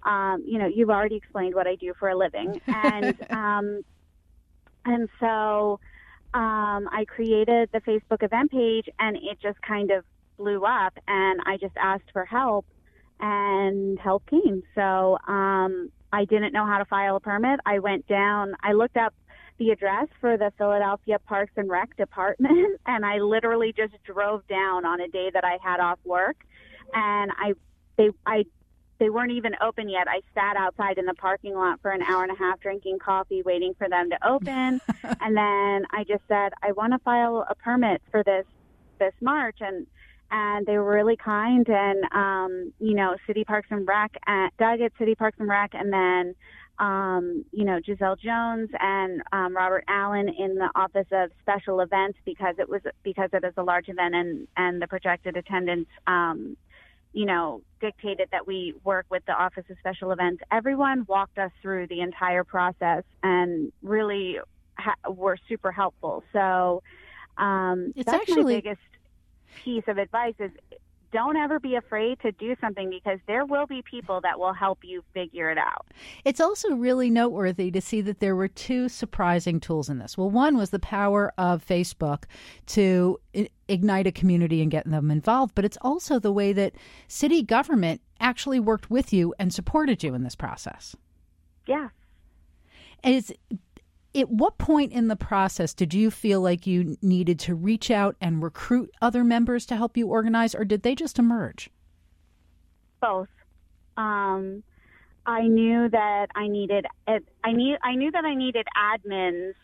um, 0.05 0.43
you 0.47 0.59
know, 0.59 0.67
you've 0.67 0.91
already 0.91 1.17
explained 1.17 1.55
what 1.55 1.67
I 1.67 1.77
do 1.77 1.95
for 1.99 2.09
a 2.09 2.17
living, 2.17 2.61
and 2.67 3.17
um, 3.31 3.81
and 4.85 5.09
so 5.21 5.81
um, 6.35 6.89
I 6.93 7.05
created 7.07 7.71
the 7.73 7.81
Facebook 7.81 8.23
event 8.23 8.51
page, 8.51 8.89
and 8.99 9.17
it 9.17 9.39
just 9.43 9.61
kind 9.63 9.91
of 9.91 10.05
blew 10.37 10.65
up, 10.65 10.99
and 11.07 11.41
I 11.47 11.57
just 11.57 11.77
asked 11.77 12.11
for 12.13 12.25
help, 12.25 12.67
and 13.21 13.99
help 13.99 14.27
came. 14.27 14.63
So 14.75 15.19
um, 15.27 15.91
I 16.13 16.25
didn't 16.25 16.53
know 16.53 16.67
how 16.67 16.79
to 16.79 16.85
file 16.85 17.17
a 17.17 17.21
permit. 17.21 17.61
I 17.65 17.79
went 17.79 18.07
down, 18.07 18.55
I 18.63 18.73
looked 18.73 18.97
up 18.97 19.15
the 19.59 19.71
address 19.71 20.09
for 20.21 20.37
the 20.37 20.53
Philadelphia 20.59 21.19
Parks 21.21 21.53
and 21.57 21.69
Rec 21.69 21.97
department, 21.97 22.81
and 22.87 23.05
I 23.05 23.19
literally 23.19 23.73
just 23.77 23.95
drove 24.05 24.47
down 24.49 24.85
on 24.85 25.01
a 25.01 25.09
day 25.09 25.31
that 25.33 25.45
I 25.45 25.59
had 25.63 25.81
off 25.81 25.99
work, 26.05 26.37
and 26.93 27.31
I 27.39 27.55
they 27.97 28.11
I 28.27 28.45
they 28.99 29.11
weren't 29.11 29.33
even 29.33 29.53
open 29.61 29.89
yet. 29.89 30.07
I 30.09 30.21
sat 30.35 30.57
outside 30.57 30.99
in 30.99 31.07
the 31.07 31.15
parking 31.15 31.55
lot 31.55 31.81
for 31.81 31.91
an 31.91 32.03
hour 32.03 32.23
and 32.23 32.33
a 32.33 32.39
half 32.39 32.61
drinking 32.61 32.99
coffee, 32.99 33.43
waiting 33.43 33.75
for 33.77 33.89
them 33.89 34.11
to 34.11 34.29
open. 34.29 34.81
and 35.21 35.37
then 35.37 35.87
I 35.91 36.05
just 36.07 36.23
said, 36.29 36.53
I 36.63 36.73
want 36.73 36.93
to 36.93 36.99
file 37.01 37.47
a 37.49 37.55
permit 37.55 38.03
for 38.11 38.23
this 38.23 38.47
this 39.01 39.15
march 39.21 39.57
and 39.61 39.87
and 40.31 40.67
they 40.67 40.79
were 40.79 40.95
really 40.95 41.17
kind 41.17 41.67
and 41.69 42.05
um 42.13 42.73
you 42.79 42.95
know 42.95 43.17
city 43.27 43.45
parks 43.45 43.69
and 43.71 43.87
rec 43.87 44.13
at 44.27 44.57
doug 44.57 44.81
at 44.81 44.93
city 44.99 45.15
parks 45.15 45.37
and 45.41 45.49
rec 45.49 45.73
and 45.75 45.93
then 45.93 46.35
um 46.79 47.45
you 47.53 47.65
know 47.65 47.79
giselle 47.85 48.17
jones 48.17 48.69
and 48.81 49.23
um 49.33 49.57
robert 49.57 49.85
allen 49.89 50.29
in 50.29 50.55
the 50.57 50.69
office 50.75 51.07
of 51.13 51.31
special 51.41 51.81
events 51.81 52.19
because 52.25 52.55
it 52.59 52.69
was 52.69 52.83
because 53.03 53.31
it 53.33 53.45
is 53.45 53.53
a 53.57 53.63
large 53.63 53.89
event 53.89 54.15
and 54.15 54.49
and 54.57 54.81
the 54.81 54.87
projected 54.87 55.37
attendance 55.37 55.89
um 56.07 56.57
you 57.14 57.25
know, 57.25 57.62
dictated 57.80 58.28
that 58.33 58.47
we 58.47 58.75
work 58.83 59.06
with 59.09 59.25
the 59.25 59.33
Office 59.33 59.64
of 59.71 59.78
Special 59.78 60.11
Events. 60.11 60.42
Everyone 60.50 61.04
walked 61.09 61.38
us 61.38 61.52
through 61.62 61.87
the 61.87 62.00
entire 62.00 62.42
process 62.42 63.04
and 63.23 63.73
really 63.83 64.38
ha- 64.76 64.97
were 65.09 65.38
super 65.49 65.71
helpful. 65.71 66.25
So 66.33 66.83
um, 67.38 67.92
it's 67.94 68.04
that's 68.04 68.23
actually 68.23 68.42
my 68.42 68.61
biggest 68.61 68.80
piece 69.64 69.85
of 69.87 69.99
advice 69.99 70.35
is 70.40 70.50
don't 71.14 71.37
ever 71.37 71.61
be 71.61 71.76
afraid 71.76 72.18
to 72.21 72.33
do 72.33 72.56
something 72.61 72.90
because 72.90 73.21
there 73.28 73.47
will 73.47 73.66
be 73.66 73.83
people 73.88 74.21
that 74.23 74.37
will 74.37 74.52
help 74.52 74.80
you 74.83 75.04
figure 75.14 75.49
it 75.49 75.56
out. 75.56 75.87
It's 76.25 76.40
also 76.40 76.75
really 76.75 77.09
noteworthy 77.09 77.71
to 77.71 77.80
see 77.80 78.00
that 78.00 78.18
there 78.18 78.35
were 78.35 78.49
two 78.49 78.88
surprising 78.88 79.61
tools 79.61 79.88
in 79.88 80.00
this. 80.00 80.18
Well, 80.18 80.28
one 80.28 80.56
was 80.56 80.71
the 80.71 80.80
power 80.80 81.33
of 81.38 81.64
Facebook 81.64 82.25
to 82.66 83.21
ignite 83.68 84.09
a 84.09 84.12
community 84.12 84.61
and 84.61 84.73
get 84.73 84.90
them 84.90 85.12
involved, 85.12 85.54
but 85.54 85.64
it's 85.64 85.78
also 85.83 86.18
the 86.18 86.33
way 86.33 86.52
that 86.52 86.75
city 87.06 87.44
government 87.44 88.00
actually 88.18 88.59
worked 88.59 88.90
with 88.90 89.12
you 89.12 89.33
and 89.38 89.54
supported 89.54 90.02
you 90.02 90.14
in 90.14 90.25
this 90.25 90.35
process. 90.35 90.97
Yeah. 91.68 91.90
At 94.16 94.30
what 94.30 94.59
point 94.59 94.92
in 94.92 95.09
the 95.09 95.16
process 95.16 95.75
did 95.75 95.92
you 95.92 96.11
feel 96.11 96.40
like 96.40 96.66
you 96.66 96.97
needed 97.02 97.38
to 97.40 97.54
reach 97.54 97.90
out 97.90 98.16
and 98.21 98.42
recruit 98.42 98.90
other 99.02 99.25
members 99.25 99.66
to 99.66 99.76
help 99.76 99.97
you 99.97 100.09
organize, 100.09 100.54
or 100.54 100.64
did 100.64 100.83
they 100.83 100.94
just 100.94 101.18
emerge? 101.18 101.71
Both. 103.00 103.28
Um, 103.97 104.62
I 105.26 105.42
knew 105.42 105.88
that 105.88 106.28
I 106.35 106.49
needed. 106.49 106.87
I 107.06 107.52
knew 107.52 107.76
I 107.83 107.94
knew 107.94 108.11
that 108.11 108.25
I 108.25 108.35
needed 108.35 108.66
admins 108.76 109.54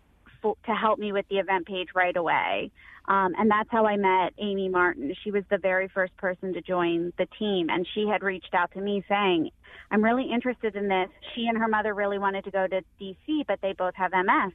for, 0.43 0.57
to 0.67 0.73
help 0.73 0.99
me 0.99 1.13
with 1.13 1.27
the 1.29 1.39
event 1.39 1.67
page 1.67 1.89
right 1.95 2.17
away. 2.17 2.71
Um, 3.07 3.35
and 3.39 3.51
that's 3.51 3.69
how 3.71 3.87
I 3.87 3.97
met 3.97 4.35
Amy 4.39 4.69
Martin. 4.69 5.15
She 5.25 5.31
was 5.31 5.43
the 5.51 5.59
very 5.59 5.89
first 5.89 6.17
person 6.17 6.53
to 6.55 6.61
join 6.61 7.13
the 7.19 7.27
team, 7.39 7.69
and 7.69 7.87
she 7.95 8.07
had 8.07 8.23
reached 8.23 8.55
out 8.55 8.71
to 8.73 8.81
me 8.81 9.05
saying, 9.09 9.51
I'm 9.91 10.05
really 10.05 10.31
interested 10.33 10.77
in 10.77 10.89
this. 10.89 11.09
She 11.35 11.47
and 11.47 11.59
her 11.59 11.67
mother 11.67 11.93
really 11.95 12.19
wanted 12.19 12.45
to 12.45 12.51
go 12.51 12.67
to 12.67 12.83
DC, 13.01 13.47
but 13.49 13.61
they 13.63 13.73
both 13.73 13.95
have 13.97 14.13
MS. 14.13 14.53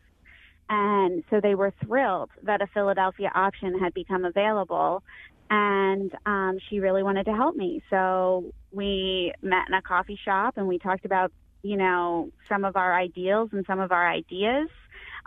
And 0.69 1.23
so 1.29 1.39
they 1.41 1.55
were 1.55 1.73
thrilled 1.85 2.31
that 2.43 2.61
a 2.61 2.67
Philadelphia 2.67 3.31
option 3.35 3.77
had 3.77 3.93
become 3.93 4.25
available. 4.25 5.03
And 5.49 6.11
um, 6.25 6.57
she 6.69 6.79
really 6.79 7.03
wanted 7.03 7.25
to 7.25 7.33
help 7.33 7.55
me. 7.55 7.83
So 7.89 8.53
we 8.71 9.33
met 9.41 9.67
in 9.67 9.73
a 9.73 9.81
coffee 9.81 10.17
shop 10.23 10.57
and 10.57 10.67
we 10.67 10.79
talked 10.79 11.05
about, 11.05 11.31
you 11.61 11.77
know, 11.77 12.29
some 12.49 12.65
of 12.65 12.75
our 12.75 12.97
ideals 12.97 13.49
and 13.51 13.65
some 13.67 13.79
of 13.79 13.91
our 13.91 14.09
ideas 14.09 14.69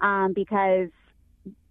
um, 0.01 0.33
because 0.35 0.89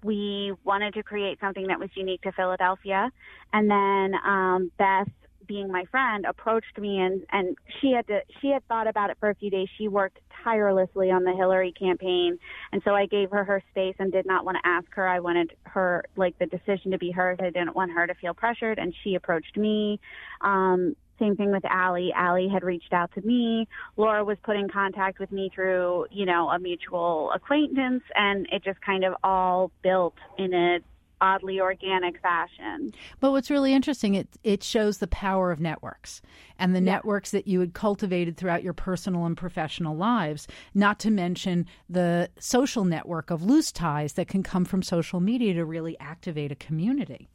we 0.03 0.53
wanted 0.63 0.93
to 0.93 1.03
create 1.03 1.39
something 1.39 1.67
that 1.67 1.79
was 1.79 1.89
unique 1.95 2.21
to 2.21 2.31
Philadelphia. 2.31 3.11
And 3.53 3.69
then 3.69 4.19
um, 4.23 4.71
Beth 4.77 5.07
being 5.47 5.71
my 5.71 5.85
friend, 5.85 6.25
approached 6.25 6.77
me 6.77 6.99
and 6.99 7.23
and 7.31 7.57
she 7.79 7.91
had 7.91 8.05
to 8.07 8.19
she 8.41 8.49
had 8.49 8.67
thought 8.67 8.87
about 8.87 9.09
it 9.09 9.17
for 9.19 9.29
a 9.29 9.35
few 9.35 9.49
days. 9.49 9.67
She 9.77 9.87
worked 9.87 10.19
tirelessly 10.43 11.09
on 11.09 11.23
the 11.23 11.33
Hillary 11.33 11.71
campaign, 11.71 12.37
and 12.71 12.81
so 12.83 12.93
I 12.93 13.05
gave 13.05 13.31
her 13.31 13.43
her 13.43 13.63
space 13.71 13.95
and 13.99 14.11
did 14.11 14.25
not 14.25 14.45
want 14.45 14.57
to 14.61 14.67
ask 14.67 14.87
her. 14.91 15.07
I 15.07 15.19
wanted 15.19 15.53
her 15.63 16.05
like 16.15 16.37
the 16.37 16.45
decision 16.45 16.91
to 16.91 16.97
be 16.97 17.11
hers. 17.11 17.37
I 17.41 17.45
didn't 17.45 17.75
want 17.75 17.91
her 17.91 18.05
to 18.05 18.13
feel 18.15 18.33
pressured, 18.33 18.77
and 18.77 18.93
she 19.03 19.15
approached 19.15 19.57
me. 19.57 19.99
Um, 20.41 20.95
same 21.19 21.35
thing 21.35 21.51
with 21.51 21.65
Allie. 21.65 22.11
Allie 22.15 22.47
had 22.47 22.63
reached 22.63 22.93
out 22.93 23.11
to 23.13 23.21
me. 23.21 23.67
Laura 23.95 24.23
was 24.23 24.37
put 24.43 24.55
in 24.55 24.69
contact 24.69 25.19
with 25.19 25.31
me 25.31 25.51
through, 25.53 26.05
you 26.11 26.25
know, 26.25 26.49
a 26.49 26.59
mutual 26.59 27.31
acquaintance, 27.33 28.03
and 28.15 28.47
it 28.51 28.63
just 28.63 28.81
kind 28.81 29.03
of 29.03 29.13
all 29.23 29.71
built 29.81 30.15
in 30.37 30.53
a 30.53 30.79
oddly 31.19 31.59
organic 31.59 32.21
fashion. 32.21 32.93
But 33.19 33.31
what's 33.31 33.49
really 33.49 33.73
interesting, 33.73 34.15
it 34.15 34.27
it 34.43 34.63
shows 34.63 34.99
the 34.99 35.07
power 35.07 35.51
of 35.51 35.59
networks 35.59 36.21
and 36.59 36.75
the 36.75 36.79
yeah. 36.79 36.93
networks 36.93 37.31
that 37.31 37.47
you 37.47 37.59
had 37.59 37.73
cultivated 37.73 38.37
throughout 38.37 38.63
your 38.63 38.73
personal 38.73 39.25
and 39.25 39.35
professional 39.35 39.95
lives, 39.95 40.47
not 40.73 40.99
to 40.99 41.11
mention 41.11 41.65
the 41.89 42.29
social 42.39 42.85
network 42.85 43.31
of 43.31 43.43
loose 43.43 43.71
ties 43.71 44.13
that 44.13 44.27
can 44.27 44.43
come 44.43 44.65
from 44.65 44.81
social 44.81 45.19
media 45.19 45.53
to 45.53 45.65
really 45.65 45.97
activate 45.99 46.51
a 46.51 46.55
community. 46.55 47.29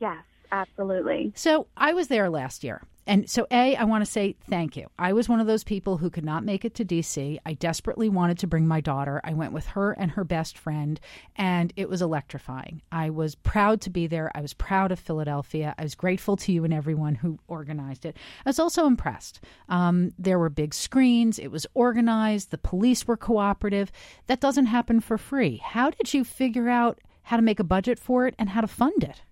Yes, 0.00 0.24
absolutely. 0.54 1.32
So 1.34 1.66
I 1.76 1.92
was 1.92 2.08
there 2.08 2.30
last 2.30 2.64
year 2.64 2.82
and 3.06 3.28
so, 3.28 3.46
A, 3.50 3.76
I 3.76 3.84
want 3.84 4.04
to 4.04 4.10
say 4.10 4.36
thank 4.48 4.76
you. 4.76 4.88
I 4.98 5.12
was 5.12 5.28
one 5.28 5.40
of 5.40 5.46
those 5.46 5.64
people 5.64 5.98
who 5.98 6.08
could 6.08 6.24
not 6.24 6.44
make 6.44 6.64
it 6.64 6.74
to 6.76 6.84
DC. 6.84 7.38
I 7.44 7.52
desperately 7.54 8.08
wanted 8.08 8.38
to 8.38 8.46
bring 8.46 8.66
my 8.66 8.80
daughter. 8.80 9.20
I 9.24 9.34
went 9.34 9.52
with 9.52 9.66
her 9.68 9.92
and 9.92 10.12
her 10.12 10.24
best 10.24 10.56
friend, 10.56 10.98
and 11.36 11.72
it 11.76 11.88
was 11.88 12.00
electrifying. 12.00 12.80
I 12.90 13.10
was 13.10 13.34
proud 13.34 13.82
to 13.82 13.90
be 13.90 14.06
there. 14.06 14.30
I 14.34 14.40
was 14.40 14.54
proud 14.54 14.90
of 14.90 14.98
Philadelphia. 14.98 15.74
I 15.76 15.82
was 15.82 15.94
grateful 15.94 16.36
to 16.38 16.52
you 16.52 16.64
and 16.64 16.72
everyone 16.72 17.16
who 17.16 17.38
organized 17.46 18.06
it. 18.06 18.16
I 18.44 18.48
was 18.48 18.58
also 18.58 18.86
impressed. 18.86 19.40
Um, 19.68 20.14
there 20.18 20.38
were 20.38 20.48
big 20.48 20.72
screens, 20.72 21.38
it 21.38 21.50
was 21.50 21.66
organized, 21.74 22.50
the 22.50 22.58
police 22.58 23.06
were 23.06 23.16
cooperative. 23.16 23.92
That 24.28 24.40
doesn't 24.40 24.66
happen 24.66 25.00
for 25.00 25.18
free. 25.18 25.58
How 25.58 25.90
did 25.90 26.14
you 26.14 26.24
figure 26.24 26.70
out 26.70 27.00
how 27.24 27.36
to 27.36 27.42
make 27.42 27.60
a 27.60 27.64
budget 27.64 27.98
for 27.98 28.26
it 28.26 28.34
and 28.38 28.50
how 28.50 28.62
to 28.62 28.66
fund 28.66 29.04
it? 29.04 29.22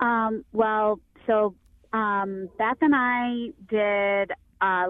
Um, 0.00 0.44
well, 0.52 0.98
so 1.26 1.54
um, 1.92 2.48
Beth 2.58 2.78
and 2.80 2.94
I 2.94 3.50
did 3.68 4.32
uh, 4.60 4.86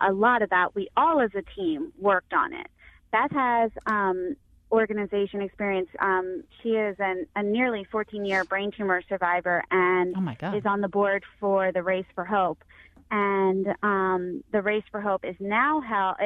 a 0.00 0.12
lot 0.12 0.42
of 0.42 0.50
that. 0.50 0.74
We 0.74 0.88
all, 0.96 1.20
as 1.20 1.30
a 1.34 1.42
team, 1.54 1.92
worked 1.98 2.32
on 2.32 2.52
it. 2.52 2.66
Beth 3.12 3.32
has 3.32 3.70
um, 3.86 4.36
organization 4.70 5.42
experience. 5.42 5.88
Um, 5.98 6.44
she 6.62 6.70
is 6.70 6.96
an, 6.98 7.26
a 7.34 7.42
nearly 7.42 7.84
14 7.90 8.24
year 8.24 8.44
brain 8.44 8.70
tumor 8.76 9.02
survivor 9.08 9.64
and 9.70 10.14
oh 10.16 10.20
is 10.56 10.64
on 10.64 10.80
the 10.80 10.88
board 10.88 11.24
for 11.38 11.72
the 11.72 11.82
Race 11.82 12.06
for 12.14 12.24
Hope. 12.24 12.62
And 13.10 13.66
um, 13.82 14.44
the 14.52 14.62
Race 14.62 14.84
for 14.92 15.00
Hope 15.00 15.24
is 15.24 15.34
now 15.40 15.80
held, 15.80 16.16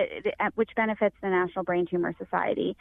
which 0.54 0.70
benefits 0.76 1.16
the 1.22 1.30
National 1.30 1.64
Brain 1.64 1.86
Tumor 1.86 2.14
Society. 2.18 2.76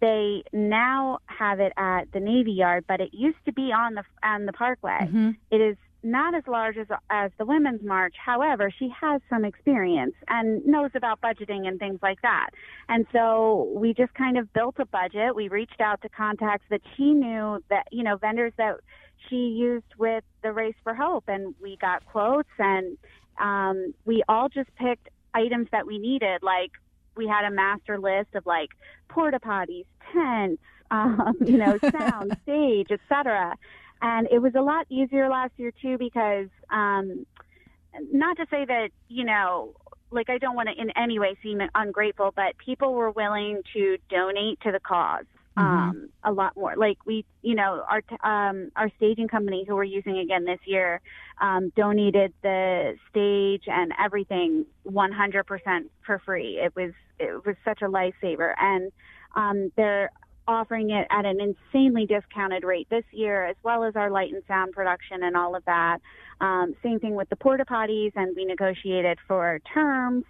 They 0.00 0.42
now 0.52 1.18
have 1.26 1.60
it 1.60 1.72
at 1.76 2.12
the 2.12 2.20
Navy 2.20 2.52
Yard, 2.52 2.84
but 2.86 3.00
it 3.00 3.10
used 3.12 3.42
to 3.46 3.52
be 3.52 3.72
on 3.72 3.94
the 3.94 4.02
on 4.22 4.46
the 4.46 4.52
Parkway. 4.52 4.98
Mm-hmm. 5.02 5.30
It 5.50 5.60
is 5.60 5.76
not 6.02 6.34
as 6.34 6.44
large 6.46 6.76
as 6.76 6.86
as 7.10 7.30
the 7.38 7.44
women's 7.44 7.82
march. 7.82 8.14
However, 8.22 8.70
she 8.78 8.92
has 9.00 9.20
some 9.28 9.44
experience 9.44 10.14
and 10.28 10.64
knows 10.64 10.90
about 10.94 11.20
budgeting 11.20 11.66
and 11.66 11.78
things 11.78 11.98
like 12.02 12.20
that. 12.22 12.50
And 12.88 13.06
so 13.12 13.72
we 13.74 13.94
just 13.94 14.14
kind 14.14 14.38
of 14.38 14.52
built 14.52 14.76
a 14.78 14.86
budget. 14.86 15.34
We 15.34 15.48
reached 15.48 15.80
out 15.80 16.02
to 16.02 16.08
contacts 16.08 16.66
that 16.70 16.82
she 16.96 17.12
knew 17.12 17.62
that 17.70 17.88
you 17.90 18.04
know 18.04 18.16
vendors 18.16 18.52
that 18.58 18.76
she 19.28 19.36
used 19.36 19.94
with 19.98 20.24
the 20.42 20.52
Race 20.52 20.76
for 20.84 20.94
Hope, 20.94 21.24
and 21.26 21.54
we 21.60 21.76
got 21.76 22.04
quotes 22.06 22.48
and 22.58 22.96
um, 23.38 23.94
we 24.04 24.22
all 24.28 24.48
just 24.48 24.74
picked 24.76 25.08
items 25.34 25.68
that 25.72 25.86
we 25.86 25.98
needed. 25.98 26.42
Like 26.42 26.72
we 27.16 27.26
had 27.26 27.44
a 27.44 27.50
master 27.50 27.98
list 27.98 28.34
of 28.34 28.46
like 28.46 28.70
porta 29.08 29.38
potties, 29.38 29.86
tents, 30.12 30.62
um, 30.90 31.34
you 31.44 31.58
know, 31.58 31.78
sound, 31.90 32.36
stage, 32.42 32.88
etc. 32.90 33.56
And 34.02 34.28
it 34.30 34.40
was 34.40 34.54
a 34.54 34.60
lot 34.60 34.86
easier 34.90 35.28
last 35.28 35.52
year 35.56 35.72
too 35.82 35.96
because, 35.98 36.48
um, 36.70 37.26
not 38.12 38.36
to 38.36 38.46
say 38.50 38.64
that 38.66 38.88
you 39.08 39.24
know, 39.24 39.74
like 40.10 40.28
I 40.30 40.38
don't 40.38 40.54
want 40.54 40.68
to 40.68 40.80
in 40.80 40.90
any 40.96 41.18
way 41.18 41.36
seem 41.42 41.60
ungrateful, 41.74 42.32
but 42.36 42.56
people 42.58 42.94
were 42.94 43.10
willing 43.10 43.62
to 43.72 43.96
donate 44.10 44.60
to 44.60 44.72
the 44.72 44.80
because 44.80 45.26
mm-hmm. 45.56 45.90
um, 45.90 46.08
a 46.24 46.32
lot 46.32 46.56
more. 46.56 46.76
Like 46.76 46.98
we, 47.06 47.24
you 47.42 47.54
know, 47.54 47.84
our 47.88 48.02
um, 48.22 48.70
our 48.76 48.90
staging 48.96 49.28
company 49.28 49.64
who 49.66 49.74
we're 49.74 49.84
using 49.84 50.18
again 50.18 50.44
this 50.44 50.60
year 50.64 51.00
um, 51.40 51.72
donated 51.76 52.32
the 52.42 52.96
stage 53.10 53.64
and 53.66 53.92
everything 54.02 54.66
100% 54.86 55.44
for 56.04 56.18
free. 56.24 56.58
It 56.62 56.74
was 56.76 56.92
it 57.18 57.46
was 57.46 57.56
such 57.64 57.82
a 57.82 57.86
lifesaver, 57.86 58.54
and 58.58 58.92
um, 59.34 59.72
they're 59.76 60.10
offering 60.48 60.90
it 60.90 61.06
at 61.10 61.24
an 61.24 61.40
insanely 61.40 62.06
discounted 62.06 62.62
rate 62.62 62.88
this 62.90 63.04
year, 63.10 63.46
as 63.46 63.56
well 63.62 63.84
as 63.84 63.96
our 63.96 64.10
light 64.10 64.32
and 64.32 64.42
sound 64.46 64.72
production 64.72 65.22
and 65.22 65.36
all 65.36 65.56
of 65.56 65.64
that. 65.64 65.98
Um, 66.40 66.74
same 66.82 67.00
thing 67.00 67.14
with 67.14 67.28
the 67.30 67.36
porta 67.36 67.64
potties, 67.64 68.12
and 68.14 68.36
we 68.36 68.44
negotiated 68.44 69.18
for 69.26 69.60
terms. 69.72 70.24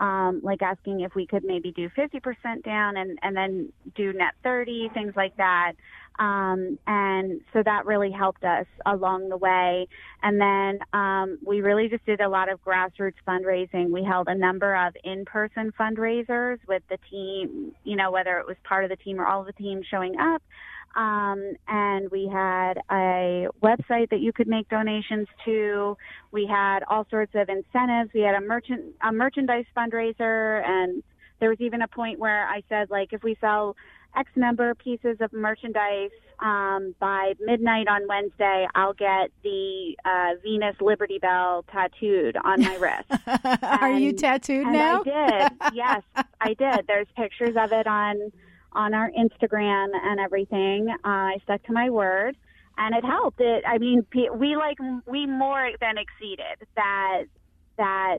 Um, 0.00 0.40
like 0.42 0.62
asking 0.62 1.00
if 1.00 1.14
we 1.14 1.26
could 1.26 1.44
maybe 1.44 1.72
do 1.72 1.90
50% 1.90 2.64
down 2.64 2.96
and, 2.96 3.18
and 3.22 3.36
then 3.36 3.70
do 3.94 4.14
net 4.14 4.32
30, 4.42 4.88
things 4.94 5.12
like 5.14 5.36
that. 5.36 5.74
Um, 6.18 6.78
and 6.86 7.40
so 7.52 7.62
that 7.64 7.86
really 7.86 8.10
helped 8.10 8.44
us 8.44 8.66
along 8.84 9.30
the 9.30 9.38
way. 9.38 9.88
And 10.22 10.40
then 10.40 10.80
um, 10.92 11.38
we 11.44 11.62
really 11.62 11.88
just 11.88 12.04
did 12.04 12.20
a 12.20 12.28
lot 12.28 12.50
of 12.50 12.62
grassroots 12.62 13.14
fundraising. 13.26 13.90
We 13.90 14.04
held 14.04 14.28
a 14.28 14.34
number 14.34 14.74
of 14.74 14.94
in-person 15.02 15.72
fundraisers 15.78 16.58
with 16.68 16.82
the 16.90 16.98
team, 17.10 17.72
you 17.84 17.96
know, 17.96 18.10
whether 18.10 18.38
it 18.38 18.46
was 18.46 18.56
part 18.64 18.84
of 18.84 18.90
the 18.90 18.96
team 18.96 19.18
or 19.18 19.26
all 19.26 19.40
of 19.40 19.46
the 19.46 19.52
team 19.54 19.82
showing 19.90 20.18
up. 20.20 20.42
Um, 20.96 21.54
and 21.68 22.10
we 22.10 22.28
had 22.28 22.74
a 22.90 23.46
website 23.62 24.10
that 24.10 24.20
you 24.20 24.32
could 24.32 24.48
make 24.48 24.68
donations 24.68 25.28
to. 25.44 25.96
We 26.32 26.46
had 26.46 26.80
all 26.88 27.06
sorts 27.10 27.32
of 27.34 27.48
incentives. 27.48 28.10
We 28.12 28.22
had 28.22 28.34
a 28.34 28.40
merchant 28.40 28.94
a 29.02 29.12
merchandise 29.12 29.66
fundraiser, 29.76 30.66
and 30.66 31.02
there 31.38 31.48
was 31.48 31.60
even 31.60 31.82
a 31.82 31.88
point 31.88 32.18
where 32.18 32.46
I 32.46 32.62
said, 32.68 32.90
like, 32.90 33.12
if 33.12 33.22
we 33.22 33.36
sell 33.40 33.76
X 34.16 34.28
number 34.34 34.70
of 34.70 34.78
pieces 34.78 35.18
of 35.20 35.32
merchandise 35.32 36.10
um, 36.40 36.94
by 36.98 37.34
midnight 37.40 37.86
on 37.86 38.08
Wednesday, 38.08 38.66
I'll 38.74 38.92
get 38.92 39.30
the 39.42 39.96
uh, 40.04 40.40
Venus 40.42 40.76
Liberty 40.80 41.18
Bell 41.18 41.64
tattooed 41.70 42.36
on 42.36 42.62
my 42.62 42.76
wrist. 42.76 43.62
Are 43.62 43.92
you 43.92 44.12
tattooed 44.12 44.66
and 44.66 44.72
now? 44.72 45.02
I 45.06 45.48
did. 45.48 45.74
Yes, 45.74 46.02
I 46.40 46.54
did. 46.54 46.86
There's 46.86 47.06
pictures 47.16 47.56
of 47.56 47.72
it 47.72 47.86
on 47.86 48.32
on 48.72 48.94
our 48.94 49.10
Instagram 49.10 49.88
and 49.94 50.20
everything. 50.20 50.88
Uh, 50.88 50.96
I 51.04 51.36
stuck 51.44 51.62
to 51.64 51.72
my 51.72 51.90
word, 51.90 52.36
and 52.78 52.94
it 52.94 53.04
helped. 53.04 53.40
It. 53.40 53.64
I 53.66 53.78
mean, 53.78 54.06
we 54.14 54.56
like 54.56 54.78
we 55.06 55.26
more 55.26 55.70
than 55.80 55.96
exceeded 55.98 56.66
that 56.76 57.24
that 57.76 58.18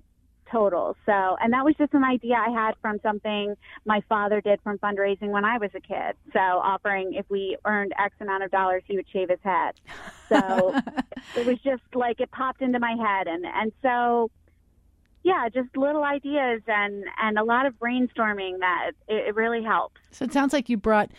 total. 0.52 0.96
So, 1.06 1.38
and 1.40 1.54
that 1.54 1.64
was 1.64 1.76
just 1.78 1.94
an 1.94 2.04
idea 2.04 2.36
I 2.36 2.50
had 2.50 2.74
from 2.82 3.00
something 3.02 3.56
my 3.86 4.02
father 4.10 4.42
did 4.42 4.60
from 4.62 4.78
fundraising 4.80 5.30
when 5.30 5.46
I 5.46 5.58
was 5.58 5.72
a 5.76 5.80
kid. 5.80 6.16
So, 6.34 6.40
offering 6.40 7.14
if 7.14 7.26
we 7.30 7.58
earned 7.66 7.94
X 7.98 8.16
amount 8.20 8.44
of 8.44 8.52
dollars, 8.52 8.84
he 8.86 8.98
would 8.98 9.08
shave 9.12 9.30
his 9.30 9.40
head. 9.44 9.74
So, 10.30 10.76
it 11.36 11.46
was 11.46 11.58
just 11.64 11.84
like 11.94 12.20
it 12.20 12.32
popped 12.32 12.62
into 12.62 12.80
my 12.80 12.96
head, 13.00 13.28
and 13.28 13.46
and 13.46 13.72
so. 13.82 14.30
Yeah, 15.24 15.50
just 15.50 15.76
little 15.78 16.04
ideas 16.04 16.62
and 16.68 17.06
and 17.22 17.38
a 17.38 17.44
lot 17.44 17.66
of 17.66 17.76
brainstorming 17.76 18.60
that 18.60 18.92
it, 19.08 19.28
it 19.30 19.36
really 19.36 19.64
helps. 19.64 20.02
So 20.12 20.26
it 20.26 20.34
sounds 20.34 20.54
like 20.54 20.70
you 20.70 20.78
brought 20.78 21.12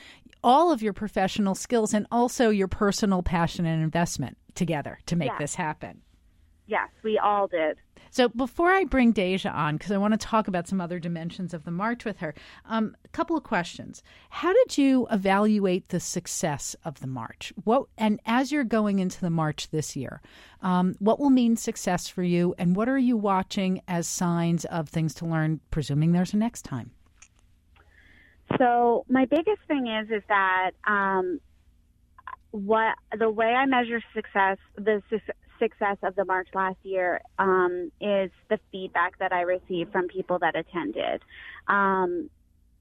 all 0.42 0.73
of 0.73 0.82
your 0.82 0.92
professional 0.92 1.54
skills 1.54 1.94
and 1.94 2.06
also 2.11 2.50
your 2.50 2.68
personal 2.68 3.23
passion 3.23 3.64
and 3.64 3.82
investment 3.82 4.37
together 4.54 4.99
to 5.06 5.16
make 5.16 5.37
this 5.38 5.54
happen. 5.54 6.02
Yes, 6.66 6.88
we 7.02 7.18
all 7.18 7.47
did. 7.47 7.78
So 8.12 8.28
before 8.28 8.71
I 8.71 8.85
bring 8.85 9.12
Deja 9.12 9.49
on, 9.49 9.78
because 9.78 9.90
I 9.90 9.97
want 9.97 10.12
to 10.12 10.19
talk 10.19 10.47
about 10.47 10.69
some 10.69 10.83
other 10.83 10.99
dimensions 10.99 11.54
of 11.54 11.64
the 11.64 11.71
march 11.71 12.04
with 12.04 12.19
her, 12.19 12.35
um, 12.66 12.94
a 13.07 13.09
couple 13.09 13.38
of 13.38 13.42
questions. 13.42 14.03
How 14.29 14.53
did 14.53 14.77
you 14.77 15.07
evaluate 15.11 15.88
the 15.88 15.98
success 15.98 16.77
of 16.85 17.01
the 17.01 17.07
march? 17.07 17.55
What 17.64 17.87
and 17.96 18.20
as 18.27 18.53
you're 18.53 18.64
going 18.64 18.98
into 18.98 19.18
the 19.18 19.31
march 19.31 19.70
this 19.70 19.96
year, 19.96 20.20
um, 20.61 20.94
what 20.98 21.18
will 21.18 21.31
mean 21.31 21.57
success 21.57 22.07
for 22.07 22.22
you, 22.22 22.55
and 22.59 22.77
what 22.77 22.87
are 22.87 22.98
you 22.98 23.16
watching 23.16 23.81
as 23.88 24.07
signs 24.07 24.66
of 24.66 24.90
things 24.90 25.14
to 25.14 25.25
learn? 25.25 25.61
Presuming 25.70 26.12
there's 26.12 26.35
a 26.35 26.37
next 26.37 26.66
time. 26.66 26.90
So 28.59 29.07
my 29.09 29.25
biggest 29.25 29.62
thing 29.66 29.87
is 29.87 30.11
is 30.11 30.22
that 30.29 30.72
um, 30.87 31.40
what 32.51 32.94
the 33.18 33.31
way 33.31 33.46
I 33.46 33.64
measure 33.64 34.03
success, 34.14 34.59
the 34.77 35.03
success 35.62 35.96
of 36.03 36.14
the 36.16 36.25
march 36.25 36.48
last 36.55 36.79
year 36.83 37.20
um, 37.38 37.90
is 38.01 38.31
the 38.51 38.59
feedback 38.70 39.18
that 39.18 39.33
I 39.33 39.42
received 39.42 39.92
from 39.92 40.09
people 40.09 40.38
that 40.40 40.57
attended. 40.57 41.22
Um, 41.68 42.29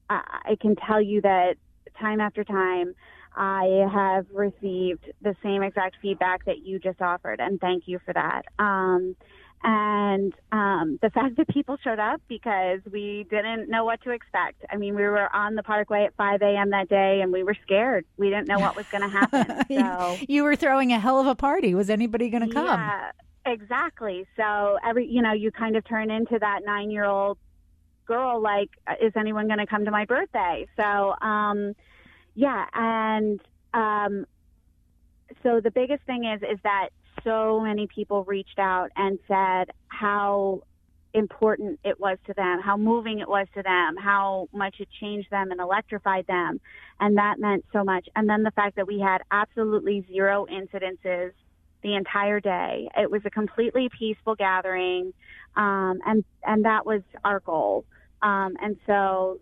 I, 0.08 0.22
I 0.44 0.56
can 0.60 0.74
tell 0.76 1.00
you 1.00 1.20
that 1.22 1.54
time 2.00 2.20
after 2.20 2.44
time, 2.44 2.94
I 3.34 3.86
have 3.92 4.26
received 4.34 5.04
the 5.22 5.34
same 5.42 5.62
exact 5.62 5.96
feedback 6.02 6.44
that 6.44 6.58
you 6.64 6.78
just 6.78 7.00
offered, 7.00 7.40
and 7.40 7.60
thank 7.60 7.84
you 7.86 7.98
for 8.04 8.12
that. 8.12 8.42
Um, 8.58 9.16
and 9.64 10.34
um, 10.50 10.98
the 11.02 11.10
fact 11.10 11.36
that 11.36 11.48
people 11.48 11.76
showed 11.82 12.00
up 12.00 12.20
because 12.28 12.80
we 12.90 13.26
didn't 13.30 13.68
know 13.68 13.84
what 13.84 14.02
to 14.02 14.10
expect. 14.10 14.64
I 14.70 14.76
mean, 14.76 14.96
we 14.96 15.02
were 15.02 15.34
on 15.34 15.54
the 15.54 15.62
Parkway 15.62 16.04
at 16.04 16.14
5 16.16 16.42
a.m. 16.42 16.70
that 16.70 16.88
day, 16.88 17.20
and 17.22 17.32
we 17.32 17.44
were 17.44 17.56
scared. 17.62 18.04
We 18.16 18.28
didn't 18.28 18.48
know 18.48 18.58
what 18.58 18.74
was 18.74 18.86
going 18.90 19.02
to 19.02 19.08
happen. 19.08 19.64
So 19.72 20.18
you 20.28 20.44
were 20.44 20.56
throwing 20.56 20.92
a 20.92 20.98
hell 20.98 21.18
of 21.18 21.26
a 21.26 21.34
party. 21.34 21.74
Was 21.74 21.88
anybody 21.88 22.28
going 22.28 22.46
to 22.46 22.52
come? 22.52 22.66
Yeah, 22.66 23.12
exactly. 23.46 24.26
So 24.36 24.78
every, 24.84 25.06
you 25.06 25.22
know, 25.22 25.32
you 25.32 25.50
kind 25.50 25.76
of 25.76 25.84
turn 25.86 26.10
into 26.10 26.38
that 26.38 26.60
nine-year-old 26.64 27.38
girl. 28.06 28.40
Like, 28.40 28.70
is 29.00 29.12
anyone 29.16 29.46
going 29.46 29.60
to 29.60 29.66
come 29.66 29.84
to 29.84 29.90
my 29.90 30.04
birthday? 30.04 30.66
So, 30.76 31.14
um, 31.20 31.74
yeah, 32.34 32.66
and 32.74 33.40
um, 33.72 34.26
so 35.42 35.60
the 35.60 35.70
biggest 35.70 36.02
thing 36.04 36.24
is 36.24 36.42
is 36.42 36.58
that 36.64 36.90
so 37.24 37.60
many 37.60 37.86
people 37.86 38.24
reached 38.24 38.58
out 38.58 38.90
and 38.96 39.18
said 39.28 39.70
how 39.88 40.62
important 41.14 41.78
it 41.84 42.00
was 42.00 42.18
to 42.26 42.32
them, 42.34 42.60
how 42.60 42.76
moving 42.76 43.18
it 43.18 43.28
was 43.28 43.46
to 43.54 43.62
them, 43.62 43.96
how 43.96 44.48
much 44.52 44.76
it 44.80 44.88
changed 45.00 45.30
them 45.30 45.50
and 45.50 45.60
electrified 45.60 46.26
them. 46.26 46.60
And 47.00 47.18
that 47.18 47.38
meant 47.38 47.64
so 47.72 47.84
much. 47.84 48.08
And 48.16 48.28
then 48.28 48.42
the 48.42 48.50
fact 48.50 48.76
that 48.76 48.86
we 48.86 48.98
had 48.98 49.18
absolutely 49.30 50.06
zero 50.10 50.46
incidences 50.50 51.32
the 51.82 51.94
entire 51.96 52.40
day. 52.40 52.88
It 52.96 53.10
was 53.10 53.22
a 53.24 53.30
completely 53.30 53.88
peaceful 53.98 54.34
gathering. 54.36 55.12
Um, 55.56 55.98
and, 56.06 56.24
and 56.44 56.64
that 56.64 56.86
was 56.86 57.02
our 57.24 57.40
goal. 57.40 57.84
Um, 58.22 58.56
and 58.62 58.76
so 58.86 59.40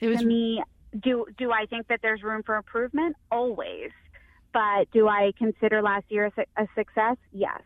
it 0.00 0.08
was, 0.08 0.20
to 0.20 0.26
me, 0.26 0.62
do, 0.98 1.26
do 1.38 1.52
I 1.52 1.66
think 1.66 1.88
that 1.88 2.00
there's 2.02 2.22
room 2.22 2.42
for 2.42 2.56
improvement? 2.56 3.16
Always. 3.30 3.90
But 4.52 4.90
do 4.92 5.08
I 5.08 5.32
consider 5.38 5.82
last 5.82 6.04
year 6.08 6.30
a, 6.36 6.62
a 6.62 6.66
success? 6.74 7.16
Yes. 7.32 7.60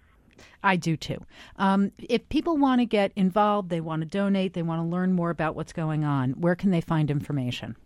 I 0.63 0.77
do 0.77 0.97
too. 0.97 1.25
Um, 1.57 1.93
if 1.99 2.29
people 2.29 2.57
want 2.57 2.81
to 2.81 2.87
get 2.87 3.13
involved, 3.15 3.71
they 3.71 3.81
want 3.81 4.03
to 4.03 4.09
donate, 4.09 4.55
they 4.55 4.63
want 4.63 4.81
to 4.81 4.87
learn 4.87 5.13
more 5.13 5.31
about 5.31 5.55
what's 5.55 5.73
going 5.73 6.05
on, 6.05 6.33
where 6.33 6.55
can 6.55 6.71
they 6.71 6.81
find 6.81 7.11
information? 7.11 7.77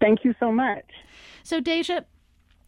Thank 0.00 0.24
you 0.24 0.34
so 0.38 0.52
much. 0.52 0.84
So, 1.42 1.60
Deja, 1.60 2.02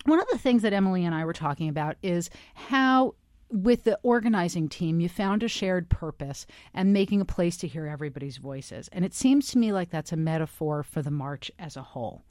one 0.05 0.21
of 0.21 0.27
the 0.31 0.39
things 0.39 0.63
that 0.63 0.73
Emily 0.73 1.05
and 1.05 1.15
I 1.15 1.25
were 1.25 1.33
talking 1.33 1.69
about 1.69 1.97
is 2.03 2.31
how 2.55 3.15
with 3.51 3.85
the 3.85 3.99
organizing 4.03 4.69
team, 4.69 5.01
you 5.01 5.09
found 5.09 5.43
a 5.43 5.49
shared 5.49 5.89
purpose 5.89 6.47
and 6.75 6.93
making 6.93 7.21
a 7.21 7.25
place 7.25 7.57
to 7.59 7.69
hear 7.69 7.87
everybody's 7.87 8.37
voices. 8.37 8.89
And 8.93 9.05
it 9.05 9.15
seems 9.15 9.49
to 9.49 9.59
me 9.59 9.73
like 9.73 9.91
that's 9.91 10.13
a 10.13 10.17
metaphor 10.17 10.83
for 10.83 11.03
the 11.03 11.11
march 11.11 11.51
as 11.59 11.77
a 11.77 11.83
whole. 11.83 12.25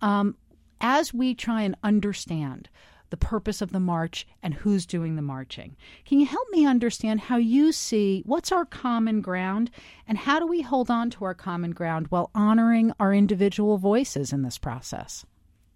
Um, 0.00 0.36
as 0.80 1.12
we 1.14 1.34
try 1.34 1.62
and 1.62 1.76
understand 1.82 2.68
the 3.10 3.16
purpose 3.16 3.62
of 3.62 3.72
the 3.72 3.80
march 3.80 4.26
and 4.42 4.54
who's 4.54 4.86
doing 4.86 5.16
the 5.16 5.22
marching, 5.22 5.76
can 6.04 6.20
you 6.20 6.26
help 6.26 6.48
me 6.50 6.66
understand 6.66 7.20
how 7.20 7.36
you 7.36 7.72
see 7.72 8.22
what's 8.26 8.52
our 8.52 8.64
common 8.64 9.20
ground 9.20 9.70
and 10.08 10.18
how 10.18 10.38
do 10.38 10.46
we 10.46 10.62
hold 10.62 10.90
on 10.90 11.10
to 11.10 11.24
our 11.24 11.34
common 11.34 11.72
ground 11.72 12.06
while 12.08 12.30
honoring 12.34 12.92
our 12.98 13.12
individual 13.12 13.78
voices 13.78 14.32
in 14.32 14.42
this 14.42 14.58
process? 14.58 15.24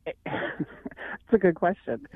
It's 1.31 1.35
a 1.35 1.39
good 1.39 1.57
question 1.57 2.09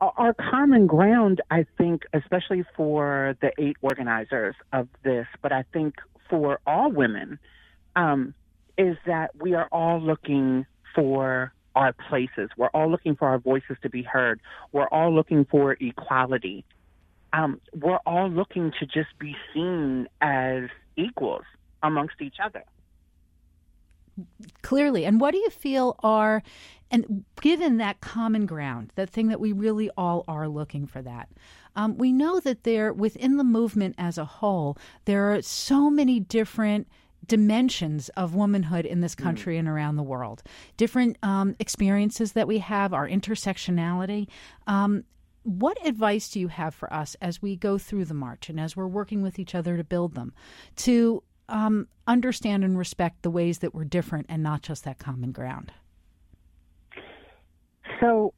our 0.00 0.34
common 0.34 0.86
ground, 0.86 1.40
I 1.50 1.66
think, 1.78 2.02
especially 2.12 2.64
for 2.76 3.36
the 3.40 3.52
eight 3.58 3.76
organizers 3.80 4.54
of 4.72 4.88
this, 5.02 5.26
but 5.42 5.52
I 5.52 5.64
think 5.72 5.94
for 6.28 6.60
all 6.66 6.90
women, 6.90 7.38
um, 7.96 8.34
is 8.76 8.96
that 9.06 9.30
we 9.40 9.54
are 9.54 9.68
all 9.72 10.00
looking 10.00 10.66
for 10.94 11.52
our 11.74 11.92
places. 11.92 12.50
We're 12.56 12.68
all 12.68 12.90
looking 12.90 13.16
for 13.16 13.28
our 13.28 13.38
voices 13.38 13.76
to 13.82 13.88
be 13.88 14.02
heard. 14.02 14.40
We're 14.72 14.88
all 14.88 15.14
looking 15.14 15.44
for 15.44 15.76
equality. 15.80 16.64
Um, 17.32 17.60
we're 17.74 18.00
all 18.06 18.28
looking 18.28 18.72
to 18.80 18.86
just 18.86 19.16
be 19.18 19.36
seen 19.54 20.08
as 20.20 20.64
equals 20.96 21.44
amongst 21.82 22.20
each 22.20 22.36
other. 22.42 22.64
Clearly. 24.62 25.04
And 25.04 25.20
what 25.20 25.30
do 25.32 25.38
you 25.38 25.50
feel 25.50 25.96
are 26.02 26.42
and 26.90 27.24
given 27.40 27.76
that 27.76 28.00
common 28.00 28.46
ground, 28.46 28.92
that 28.96 29.08
thing 29.08 29.28
that 29.28 29.40
we 29.40 29.52
really 29.52 29.90
all 29.96 30.24
are 30.26 30.48
looking 30.48 30.86
for 30.86 31.00
that, 31.02 31.28
um, 31.76 31.96
we 31.96 32.12
know 32.12 32.40
that 32.40 32.64
there, 32.64 32.92
within 32.92 33.36
the 33.36 33.44
movement 33.44 33.94
as 33.96 34.18
a 34.18 34.24
whole, 34.24 34.76
there 35.04 35.32
are 35.32 35.40
so 35.40 35.88
many 35.88 36.18
different 36.18 36.88
dimensions 37.26 38.08
of 38.10 38.34
womanhood 38.34 38.86
in 38.86 39.00
this 39.00 39.14
mm. 39.14 39.22
country 39.22 39.56
mm. 39.56 39.60
and 39.60 39.68
around 39.68 39.96
the 39.96 40.02
world, 40.02 40.42
different 40.76 41.16
um, 41.22 41.54
experiences 41.58 42.32
that 42.32 42.48
we 42.48 42.58
have, 42.58 42.92
our 42.92 43.08
intersectionality. 43.08 44.28
Um, 44.66 45.04
what 45.42 45.78
advice 45.86 46.28
do 46.30 46.40
you 46.40 46.48
have 46.48 46.74
for 46.74 46.92
us 46.92 47.16
as 47.20 47.40
we 47.40 47.56
go 47.56 47.78
through 47.78 48.04
the 48.04 48.14
march 48.14 48.48
and 48.48 48.60
as 48.60 48.76
we're 48.76 48.86
working 48.86 49.22
with 49.22 49.38
each 49.38 49.54
other 49.54 49.76
to 49.76 49.84
build 49.84 50.14
them 50.14 50.34
to 50.76 51.22
um, 51.48 51.88
understand 52.06 52.62
and 52.62 52.78
respect 52.78 53.22
the 53.22 53.30
ways 53.30 53.58
that 53.58 53.74
we're 53.74 53.84
different 53.84 54.26
and 54.28 54.42
not 54.42 54.62
just 54.62 54.84
that 54.84 54.98
common 54.98 55.32
ground? 55.32 55.72
So 58.00 58.32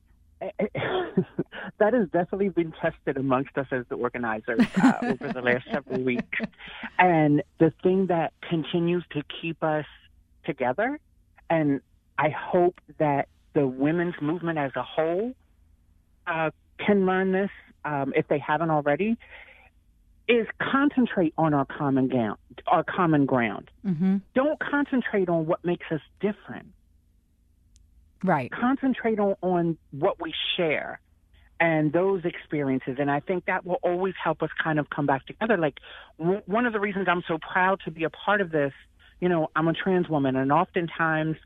that 1.83 1.95
has 1.95 2.09
definitely 2.11 2.49
been 2.49 2.73
tested 2.81 3.17
amongst 3.17 3.59
us 3.59 3.67
as 3.73 3.85
the 3.89 3.97
organizers 3.97 4.61
uh, 4.81 4.93
over 5.03 5.33
the 5.33 5.43
last 5.43 5.67
several 5.73 6.01
weeks. 6.01 6.39
And 6.97 7.43
the 7.59 7.73
thing 7.83 8.07
that 8.07 8.33
continues 8.49 9.05
to 9.11 9.23
keep 9.41 9.65
us 9.65 9.85
together, 10.45 11.01
and 11.51 11.81
I 12.17 12.29
hope 12.31 12.81
that 12.99 13.27
the 13.55 13.67
women's 13.67 14.15
movement 14.23 14.59
as 14.59 14.71
a 14.77 14.83
whole 14.83 15.35
uh, 16.29 16.51
can 16.79 17.05
learn 17.05 17.33
this 17.33 17.51
um, 17.85 18.13
if 18.15 18.29
they 18.29 18.39
haven't 18.39 18.71
already, 18.71 19.17
is 20.29 20.47
concentrate 20.61 21.35
on 21.37 21.53
our 21.53 21.65
common 21.65 22.07
ground. 22.07 22.39
Our 22.69 22.85
common 22.85 23.27
ground. 23.27 23.73
Mm-hmm. 23.85 24.19
Don't 24.37 24.61
concentrate 24.61 25.29
on 25.29 25.47
what 25.47 25.65
makes 25.65 25.87
us 25.91 26.01
different 26.21 26.69
Right. 28.25 28.51
Concentrate 28.51 29.19
on, 29.19 29.35
on 29.43 29.79
what 29.91 30.21
we 30.21 30.33
share 30.57 31.01
and 31.63 31.93
those 31.93 32.25
experiences. 32.25 32.97
And 32.99 33.09
I 33.09 33.21
think 33.21 33.45
that 33.45 33.65
will 33.65 33.79
always 33.85 34.15
help 34.23 34.43
us 34.43 34.51
kind 34.63 34.81
of 34.81 34.91
come 34.91 35.07
back 35.07 35.25
together. 35.27 35.57
Like 35.57 35.79
w- 36.19 36.43
one 36.47 36.67
of 36.67 36.73
the 36.73 36.81
reasons 36.81 37.07
I'm 37.09 37.23
so 37.29 37.39
proud 37.39 37.79
to 37.85 37.93
be 37.93 38.03
a 38.03 38.11
part 38.11 38.41
of 38.41 38.51
this, 38.51 38.73
you 39.21 39.29
know, 39.29 39.49
I'm 39.55 39.69
a 39.69 39.73
trans 39.73 40.09
woman, 40.09 40.35
and 40.35 40.51
oftentimes 40.51 41.37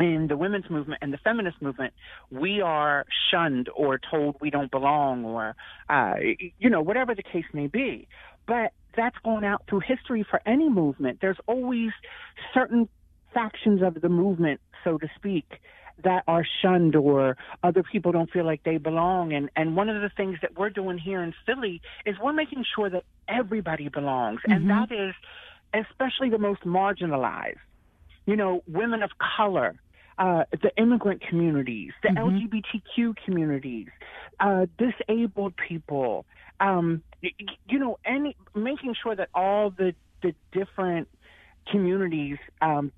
in 0.00 0.26
the 0.26 0.36
women's 0.36 0.68
movement 0.68 0.98
and 1.00 1.12
the 1.12 1.18
feminist 1.18 1.62
movement, 1.62 1.94
we 2.32 2.60
are 2.60 3.04
shunned 3.30 3.68
or 3.76 4.00
told 4.10 4.34
we 4.40 4.50
don't 4.50 4.72
belong 4.72 5.24
or, 5.24 5.54
uh, 5.88 6.14
you 6.58 6.68
know, 6.68 6.82
whatever 6.82 7.14
the 7.14 7.22
case 7.22 7.44
may 7.52 7.68
be. 7.68 8.08
But 8.48 8.72
that's 8.96 9.16
gone 9.24 9.44
out 9.44 9.62
through 9.68 9.82
history 9.86 10.26
for 10.28 10.40
any 10.44 10.68
movement. 10.68 11.20
There's 11.20 11.38
always 11.46 11.90
certain 12.52 12.88
factions 13.32 13.80
of 13.80 14.00
the 14.00 14.08
movement, 14.08 14.60
so 14.82 14.98
to 14.98 15.06
speak, 15.14 15.46
that 16.02 16.24
are 16.26 16.44
shunned 16.60 16.96
or 16.96 17.36
other 17.62 17.82
people 17.82 18.12
don't 18.12 18.30
feel 18.30 18.44
like 18.44 18.62
they 18.64 18.78
belong. 18.78 19.32
And, 19.32 19.48
and 19.56 19.76
one 19.76 19.88
of 19.88 20.02
the 20.02 20.08
things 20.08 20.38
that 20.42 20.58
we're 20.58 20.70
doing 20.70 20.98
here 20.98 21.22
in 21.22 21.32
Philly 21.46 21.80
is 22.04 22.16
we're 22.22 22.32
making 22.32 22.64
sure 22.74 22.90
that 22.90 23.04
everybody 23.28 23.88
belongs. 23.88 24.40
Mm-hmm. 24.40 24.52
And 24.52 24.70
that 24.70 24.92
is 24.92 25.14
especially 25.72 26.30
the 26.30 26.38
most 26.38 26.62
marginalized. 26.62 27.58
You 28.26 28.36
know, 28.36 28.62
women 28.66 29.02
of 29.02 29.10
color, 29.36 29.74
uh, 30.18 30.44
the 30.50 30.72
immigrant 30.76 31.22
communities, 31.28 31.92
the 32.02 32.08
mm-hmm. 32.08 32.46
LGBTQ 32.46 33.16
communities, 33.24 33.88
uh, 34.40 34.66
disabled 34.78 35.54
people, 35.56 36.24
um, 36.60 37.02
you 37.20 37.78
know, 37.78 37.98
any 38.04 38.36
making 38.54 38.94
sure 39.02 39.14
that 39.14 39.28
all 39.34 39.70
the 39.70 39.94
the 40.22 40.34
different 40.52 41.08
communities 41.70 42.38
um, 42.62 42.92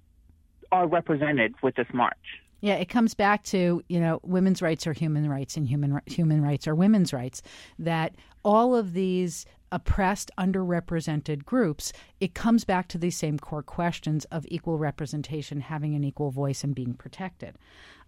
are 0.71 0.87
represented 0.87 1.55
with 1.63 1.75
this 1.75 1.89
march. 1.93 2.15
Yeah, 2.61 2.75
it 2.75 2.89
comes 2.89 3.15
back 3.15 3.45
to 3.45 3.83
you 3.89 4.01
know 4.01 4.21
women's 4.23 4.63
rights 4.63 4.87
are 4.87 4.93
human 4.93 5.29
rights 5.29 5.57
and 5.57 5.67
human 5.67 6.01
human 6.07 6.43
rights 6.43 6.67
are 6.67 6.75
women's 6.75 7.13
rights. 7.13 7.43
That 7.79 8.15
all 8.45 8.75
of 8.75 8.93
these 8.93 9.45
oppressed, 9.73 10.31
underrepresented 10.39 11.45
groups, 11.45 11.93
it 12.21 12.35
comes 12.35 12.65
back 12.65 12.89
to 12.89 12.99
these 12.99 13.17
same 13.17 13.39
core 13.39 13.63
questions 13.63 14.25
of 14.27 14.47
equal 14.49 14.79
representation, 14.79 15.61
having 15.61 15.95
an 15.95 16.05
equal 16.05 16.31
voice, 16.31 16.65
and 16.65 16.75
being 16.75 16.95
protected. 16.95 17.57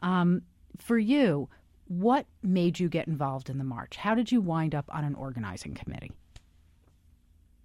Um, 0.01 0.43
for 0.79 0.99
you, 0.99 1.49
what 1.89 2.27
made 2.43 2.79
you 2.79 2.89
get 2.89 3.09
involved 3.09 3.51
in 3.51 3.59
the 3.59 3.65
march? 3.65 3.97
How 3.97 4.15
did 4.15 4.31
you 4.31 4.41
wind 4.41 4.75
up 4.75 4.87
on 4.91 5.05
an 5.05 5.15
organizing 5.15 5.75
committee? 5.75 6.13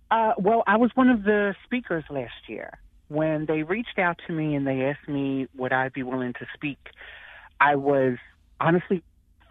Uh, 0.10 0.34
well, 0.38 0.64
I 0.68 0.78
was 0.78 0.92
one 0.96 1.10
of 1.10 1.24
the 1.24 1.56
speakers 1.66 2.04
last 2.10 2.48
year 2.48 2.80
when 3.08 3.46
they 3.46 3.64
reached 3.64 4.00
out 4.00 4.20
to 4.28 4.34
me 4.34 4.56
and 4.56 4.66
they 4.66 4.82
asked 4.84 5.08
me 5.08 5.48
would 5.56 5.74
I 5.74 5.90
be 5.90 6.04
willing 6.04 6.34
to 6.34 6.46
speak, 6.54 6.80
I 7.60 7.76
was 7.76 8.18
honestly 8.60 9.04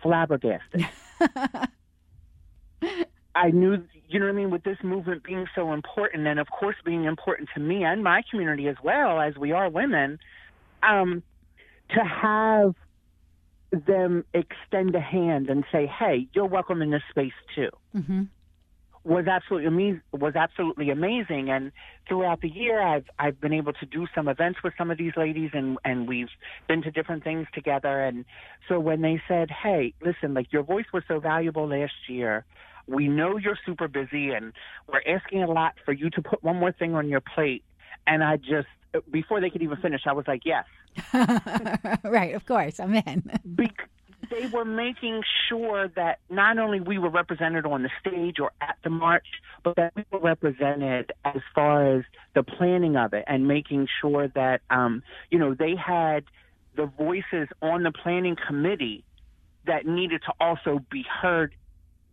flabbergasted. 0.02 0.86
I 3.34 3.50
knew, 3.50 3.82
you 4.08 4.20
know 4.20 4.26
what 4.26 4.32
I 4.32 4.34
mean, 4.34 4.50
with 4.50 4.62
this 4.62 4.76
movement 4.82 5.22
being 5.22 5.46
so 5.54 5.72
important, 5.72 6.26
and 6.26 6.38
of 6.38 6.48
course 6.50 6.76
being 6.84 7.04
important 7.04 7.48
to 7.54 7.60
me 7.60 7.82
and 7.84 8.04
my 8.04 8.22
community 8.30 8.68
as 8.68 8.76
well, 8.82 9.20
as 9.20 9.36
we 9.36 9.52
are 9.52 9.70
women, 9.70 10.18
um, 10.82 11.22
to 11.90 12.04
have 12.04 12.74
them 13.70 14.24
extend 14.34 14.94
a 14.94 15.00
hand 15.00 15.48
and 15.48 15.64
say, 15.72 15.86
"Hey, 15.86 16.28
you're 16.34 16.44
welcome 16.44 16.82
in 16.82 16.90
this 16.90 17.02
space 17.10 17.32
too." 17.54 17.70
Mm-hmm 17.94 18.24
was 19.04 19.26
absolutely 19.26 19.66
amazing. 19.66 20.02
Was 20.12 20.36
absolutely 20.36 20.90
amazing. 20.90 21.50
And 21.50 21.72
throughout 22.08 22.40
the 22.40 22.48
year, 22.48 22.80
I've 22.80 23.06
I've 23.18 23.40
been 23.40 23.52
able 23.52 23.72
to 23.74 23.86
do 23.86 24.06
some 24.14 24.28
events 24.28 24.62
with 24.62 24.74
some 24.78 24.90
of 24.90 24.98
these 24.98 25.12
ladies, 25.16 25.50
and 25.52 25.78
and 25.84 26.06
we've 26.06 26.28
been 26.68 26.82
to 26.82 26.90
different 26.90 27.24
things 27.24 27.46
together. 27.52 28.02
And 28.02 28.24
so 28.68 28.78
when 28.78 29.02
they 29.02 29.20
said, 29.26 29.50
"Hey, 29.50 29.94
listen, 30.04 30.34
like 30.34 30.52
your 30.52 30.62
voice 30.62 30.86
was 30.92 31.02
so 31.08 31.20
valuable 31.20 31.68
last 31.68 32.08
year." 32.08 32.44
We 32.88 33.06
know 33.06 33.36
you're 33.36 33.58
super 33.64 33.86
busy 33.86 34.30
and 34.30 34.52
we're 34.88 35.02
asking 35.06 35.44
a 35.44 35.46
lot 35.46 35.74
for 35.84 35.92
you 35.92 36.10
to 36.10 36.20
put 36.20 36.42
one 36.42 36.56
more 36.56 36.72
thing 36.72 36.96
on 36.96 37.08
your 37.08 37.20
plate. 37.20 37.62
And 38.08 38.24
I 38.24 38.38
just, 38.38 38.66
before 39.08 39.40
they 39.40 39.50
could 39.50 39.62
even 39.62 39.76
finish, 39.76 40.02
I 40.04 40.12
was 40.12 40.26
like, 40.26 40.42
yes. 40.44 40.64
right, 42.02 42.34
of 42.34 42.44
course, 42.44 42.80
I'm 42.80 42.96
in. 42.96 43.30
Be- 43.54 43.70
they 44.32 44.46
were 44.46 44.64
making 44.64 45.22
sure 45.48 45.88
that 45.88 46.18
not 46.30 46.58
only 46.58 46.80
we 46.80 46.98
were 46.98 47.10
represented 47.10 47.66
on 47.66 47.82
the 47.82 47.90
stage 48.00 48.38
or 48.40 48.52
at 48.60 48.76
the 48.82 48.90
march, 48.90 49.26
but 49.62 49.76
that 49.76 49.92
we 49.94 50.04
were 50.10 50.20
represented 50.20 51.12
as 51.24 51.40
far 51.54 51.98
as 51.98 52.04
the 52.34 52.42
planning 52.42 52.96
of 52.96 53.12
it 53.12 53.24
and 53.26 53.46
making 53.46 53.86
sure 54.00 54.28
that, 54.28 54.62
um, 54.70 55.02
you 55.30 55.38
know, 55.38 55.54
they 55.54 55.74
had 55.76 56.24
the 56.76 56.86
voices 56.86 57.48
on 57.60 57.82
the 57.82 57.92
planning 57.92 58.36
committee 58.46 59.04
that 59.66 59.86
needed 59.86 60.22
to 60.26 60.32
also 60.40 60.80
be 60.90 61.04
heard 61.22 61.54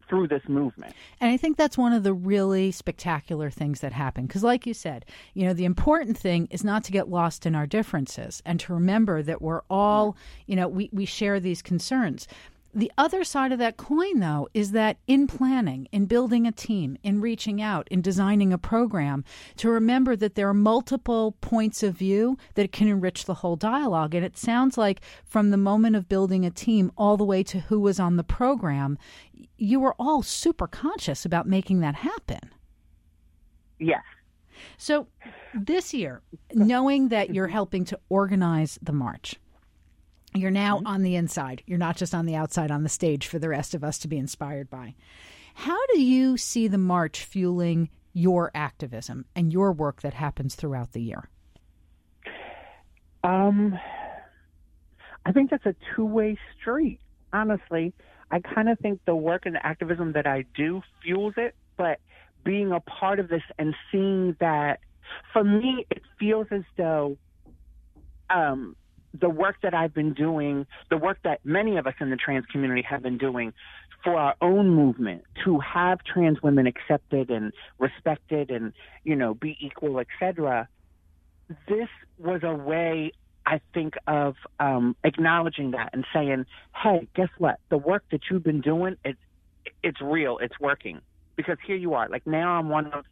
through 0.09 0.27
this 0.27 0.41
movement. 0.47 0.93
And 1.21 1.31
I 1.31 1.37
think 1.37 1.55
that's 1.57 1.77
one 1.77 1.93
of 1.93 2.03
the 2.03 2.13
really 2.13 2.71
spectacular 2.71 3.49
things 3.49 3.79
that 3.81 3.93
happened. 3.93 4.27
Because, 4.27 4.43
like 4.43 4.65
you 4.65 4.73
said, 4.73 5.05
you 5.33 5.45
know, 5.45 5.53
the 5.53 5.65
important 5.65 6.17
thing 6.17 6.47
is 6.51 6.63
not 6.63 6.83
to 6.85 6.91
get 6.91 7.09
lost 7.09 7.45
in 7.45 7.55
our 7.55 7.67
differences 7.67 8.41
and 8.45 8.59
to 8.61 8.73
remember 8.73 9.21
that 9.23 9.41
we're 9.41 9.61
all, 9.69 10.17
you 10.47 10.55
know, 10.55 10.67
we, 10.67 10.89
we 10.91 11.05
share 11.05 11.39
these 11.39 11.61
concerns. 11.61 12.27
The 12.71 12.91
other 12.99 13.23
side 13.23 13.51
of 13.51 13.57
that 13.57 13.77
coin, 13.77 14.19
though, 14.19 14.47
is 14.53 14.73
that 14.73 14.97
in 15.07 15.25
planning, 15.25 15.87
in 15.91 16.05
building 16.05 16.45
a 16.45 16.51
team, 16.51 16.97
in 17.01 17.19
reaching 17.19 17.59
out, 17.59 17.87
in 17.89 18.01
designing 18.01 18.53
a 18.53 18.59
program, 18.59 19.23
to 19.57 19.71
remember 19.71 20.15
that 20.15 20.35
there 20.35 20.47
are 20.47 20.53
multiple 20.53 21.35
points 21.41 21.81
of 21.81 21.95
view 21.95 22.37
that 22.53 22.71
can 22.71 22.87
enrich 22.87 23.25
the 23.25 23.35
whole 23.35 23.55
dialogue. 23.55 24.13
And 24.13 24.23
it 24.23 24.37
sounds 24.37 24.77
like 24.77 25.01
from 25.25 25.49
the 25.49 25.57
moment 25.57 25.95
of 25.95 26.07
building 26.07 26.45
a 26.45 26.51
team 26.51 26.91
all 26.95 27.17
the 27.17 27.23
way 27.23 27.41
to 27.41 27.61
who 27.61 27.79
was 27.79 27.99
on 27.99 28.17
the 28.17 28.23
program, 28.23 28.99
you 29.59 29.79
were 29.79 29.95
all 29.99 30.21
super 30.21 30.67
conscious 30.67 31.25
about 31.25 31.47
making 31.47 31.81
that 31.81 31.95
happen. 31.95 32.39
Yes. 33.79 34.03
So 34.77 35.07
this 35.53 35.93
year, 35.93 36.21
knowing 36.53 37.09
that 37.09 37.33
you're 37.33 37.47
helping 37.47 37.85
to 37.85 37.99
organize 38.09 38.77
the 38.81 38.91
march, 38.91 39.35
you're 40.33 40.51
now 40.51 40.77
mm-hmm. 40.77 40.87
on 40.87 41.01
the 41.01 41.15
inside. 41.15 41.63
You're 41.65 41.77
not 41.77 41.97
just 41.97 42.13
on 42.13 42.25
the 42.25 42.35
outside 42.35 42.71
on 42.71 42.83
the 42.83 42.89
stage 42.89 43.27
for 43.27 43.39
the 43.39 43.49
rest 43.49 43.73
of 43.73 43.83
us 43.83 43.97
to 43.99 44.07
be 44.07 44.17
inspired 44.17 44.69
by. 44.69 44.95
How 45.53 45.79
do 45.93 46.01
you 46.01 46.37
see 46.37 46.67
the 46.67 46.77
march 46.77 47.23
fueling 47.23 47.89
your 48.13 48.51
activism 48.53 49.25
and 49.35 49.51
your 49.51 49.71
work 49.71 50.01
that 50.01 50.13
happens 50.13 50.55
throughout 50.55 50.93
the 50.93 51.01
year? 51.01 51.29
Um, 53.23 53.77
I 55.25 55.31
think 55.31 55.49
that's 55.49 55.65
a 55.65 55.75
two 55.95 56.05
way 56.05 56.37
street, 56.59 56.99
honestly. 57.33 57.93
I 58.31 58.39
kind 58.39 58.69
of 58.69 58.79
think 58.79 59.01
the 59.05 59.15
work 59.15 59.45
and 59.45 59.55
the 59.55 59.65
activism 59.65 60.13
that 60.13 60.27
I 60.27 60.45
do 60.55 60.81
fuels 61.03 61.33
it, 61.37 61.55
but 61.77 61.99
being 62.43 62.71
a 62.71 62.79
part 62.79 63.19
of 63.19 63.27
this 63.27 63.41
and 63.57 63.75
seeing 63.91 64.35
that, 64.39 64.79
for 65.33 65.43
me, 65.43 65.85
it 65.89 66.01
feels 66.19 66.47
as 66.51 66.61
though 66.77 67.17
um, 68.29 68.75
the 69.19 69.29
work 69.29 69.57
that 69.63 69.73
I've 69.73 69.93
been 69.93 70.13
doing, 70.13 70.67
the 70.89 70.97
work 70.97 71.17
that 71.23 71.43
many 71.43 71.77
of 71.77 71.87
us 71.87 71.95
in 71.99 72.09
the 72.09 72.15
trans 72.15 72.45
community 72.45 72.83
have 72.83 73.01
been 73.01 73.17
doing 73.17 73.53
for 74.03 74.15
our 74.15 74.35
own 74.41 74.69
movement 74.69 75.23
to 75.43 75.59
have 75.59 75.99
trans 76.03 76.41
women 76.41 76.67
accepted 76.67 77.29
and 77.29 77.51
respected 77.79 78.49
and, 78.49 78.73
you 79.03 79.15
know, 79.15 79.33
be 79.33 79.57
equal, 79.59 79.99
etc. 79.99 80.67
This 81.67 81.89
was 82.17 82.41
a 82.43 82.53
way 82.53 83.11
I 83.49 83.59
think 83.73 83.95
of 84.05 84.35
um, 84.59 84.95
acknowledging 85.03 85.71
that 85.71 85.89
and 85.91 86.05
saying, 86.13 86.45
"Hey, 86.75 87.07
guess 87.15 87.29
what? 87.39 87.59
The 87.69 87.79
work 87.79 88.03
that 88.11 88.21
you've 88.29 88.43
been 88.43 88.61
doing, 88.61 88.95
it's 89.03 89.19
it's 89.81 89.99
real. 89.99 90.37
It's 90.37 90.59
working." 90.59 91.01
Because 91.35 91.57
here 91.65 91.75
you 91.75 91.95
are. 91.95 92.07
Like 92.07 92.27
now, 92.27 92.59
I'm 92.59 92.69
one 92.69 92.91
of 92.93 93.05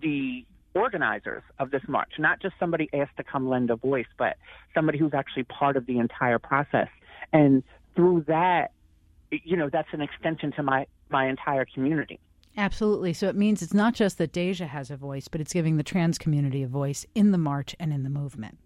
the 0.00 0.44
organizers 0.74 1.42
of 1.58 1.72
this 1.72 1.82
march, 1.88 2.12
not 2.18 2.40
just 2.40 2.54
somebody 2.60 2.88
asked 2.94 3.16
to 3.16 3.24
come 3.24 3.48
lend 3.48 3.70
a 3.70 3.76
voice, 3.76 4.06
but 4.16 4.36
somebody 4.72 4.98
who's 4.98 5.14
actually 5.14 5.44
part 5.44 5.76
of 5.76 5.86
the 5.86 5.98
entire 5.98 6.38
process. 6.38 6.88
And 7.32 7.64
through 7.96 8.24
that, 8.28 8.70
you 9.30 9.56
know, 9.56 9.68
that's 9.68 9.88
an 9.92 10.00
extension 10.00 10.52
to 10.52 10.62
my, 10.62 10.86
my 11.10 11.28
entire 11.28 11.64
community. 11.64 12.20
Absolutely. 12.56 13.12
So 13.14 13.28
it 13.28 13.36
means 13.36 13.62
it's 13.62 13.74
not 13.74 13.94
just 13.94 14.18
that 14.18 14.32
Deja 14.32 14.66
has 14.66 14.90
a 14.90 14.96
voice, 14.96 15.28
but 15.28 15.40
it's 15.40 15.52
giving 15.52 15.76
the 15.76 15.82
trans 15.82 16.18
community 16.18 16.62
a 16.62 16.68
voice 16.68 17.06
in 17.14 17.32
the 17.32 17.38
march 17.38 17.74
and 17.80 17.92
in 17.92 18.02
the 18.02 18.10
movement. 18.10 18.58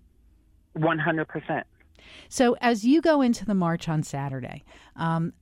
100%. 0.77 1.63
So 2.29 2.57
as 2.61 2.85
you 2.85 3.01
go 3.01 3.23
into 3.23 3.45
the 3.45 3.55
march 3.55 3.89
on 3.89 4.03
Saturday, 4.03 4.65
um, 4.97 5.33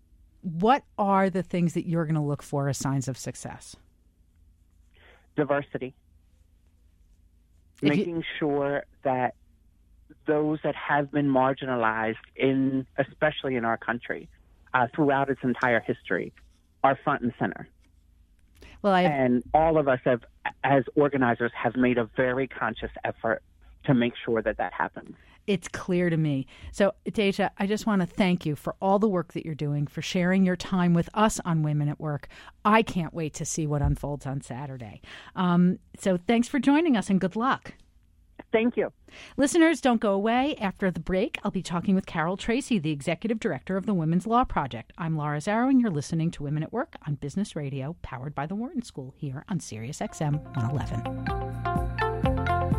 what 0.42 0.84
are 0.98 1.30
the 1.30 1.42
things 1.42 1.74
that 1.74 1.86
you're 1.86 2.04
going 2.04 2.14
to 2.14 2.20
look 2.20 2.42
for 2.42 2.68
as 2.68 2.78
signs 2.78 3.08
of 3.08 3.16
success? 3.16 3.76
Diversity 5.36 5.94
making 7.84 8.24
sure 8.38 8.84
that 9.02 9.34
those 10.26 10.58
that 10.64 10.74
have 10.74 11.10
been 11.10 11.28
marginalized 11.28 12.16
in, 12.36 12.86
especially 12.98 13.56
in 13.56 13.64
our 13.64 13.76
country, 13.76 14.28
uh, 14.72 14.86
throughout 14.94 15.30
its 15.30 15.40
entire 15.42 15.80
history, 15.80 16.32
are 16.82 16.98
front 17.04 17.22
and 17.22 17.32
center. 17.38 17.68
Well, 18.82 18.92
I 18.92 19.02
and 19.02 19.42
all 19.54 19.78
of 19.78 19.88
us 19.88 20.00
have, 20.04 20.20
as 20.62 20.84
organizers, 20.94 21.52
have 21.54 21.76
made 21.76 21.96
a 21.98 22.04
very 22.16 22.46
conscious 22.46 22.90
effort 23.02 23.42
to 23.84 23.94
make 23.94 24.14
sure 24.24 24.42
that 24.42 24.56
that 24.58 24.72
happens. 24.72 25.14
It's 25.46 25.68
clear 25.68 26.08
to 26.08 26.16
me. 26.16 26.46
So, 26.72 26.94
Deja, 27.04 27.50
I 27.58 27.66
just 27.66 27.86
want 27.86 28.00
to 28.00 28.06
thank 28.06 28.46
you 28.46 28.56
for 28.56 28.76
all 28.80 28.98
the 28.98 29.08
work 29.08 29.34
that 29.34 29.44
you're 29.44 29.54
doing, 29.54 29.86
for 29.86 30.00
sharing 30.00 30.44
your 30.44 30.56
time 30.56 30.94
with 30.94 31.10
us 31.12 31.38
on 31.44 31.62
Women 31.62 31.88
at 31.88 32.00
Work. 32.00 32.28
I 32.64 32.82
can't 32.82 33.12
wait 33.12 33.34
to 33.34 33.44
see 33.44 33.66
what 33.66 33.82
unfolds 33.82 34.24
on 34.24 34.40
Saturday. 34.40 35.02
Um, 35.36 35.80
so, 35.98 36.16
thanks 36.16 36.48
for 36.48 36.58
joining 36.58 36.96
us 36.96 37.10
and 37.10 37.20
good 37.20 37.36
luck. 37.36 37.74
Thank 38.52 38.76
you. 38.76 38.92
Listeners, 39.36 39.80
don't 39.80 40.00
go 40.00 40.12
away. 40.12 40.56
After 40.60 40.90
the 40.90 41.00
break, 41.00 41.38
I'll 41.44 41.50
be 41.50 41.62
talking 41.62 41.94
with 41.94 42.06
Carol 42.06 42.36
Tracy, 42.36 42.78
the 42.78 42.92
executive 42.92 43.40
director 43.40 43.76
of 43.76 43.86
the 43.86 43.94
Women's 43.94 44.26
Law 44.26 44.44
Project. 44.44 44.92
I'm 44.96 45.16
Laura 45.16 45.38
Zarrow, 45.38 45.68
and 45.68 45.80
you're 45.80 45.90
listening 45.90 46.30
to 46.32 46.42
Women 46.42 46.62
at 46.62 46.72
Work 46.72 46.94
on 47.06 47.16
Business 47.16 47.56
Radio, 47.56 47.96
powered 48.02 48.34
by 48.34 48.46
the 48.46 48.54
Wharton 48.54 48.82
School 48.82 49.12
here 49.16 49.44
on 49.48 49.60
Sirius 49.60 49.98
XM 49.98 50.42
111. 50.56 51.43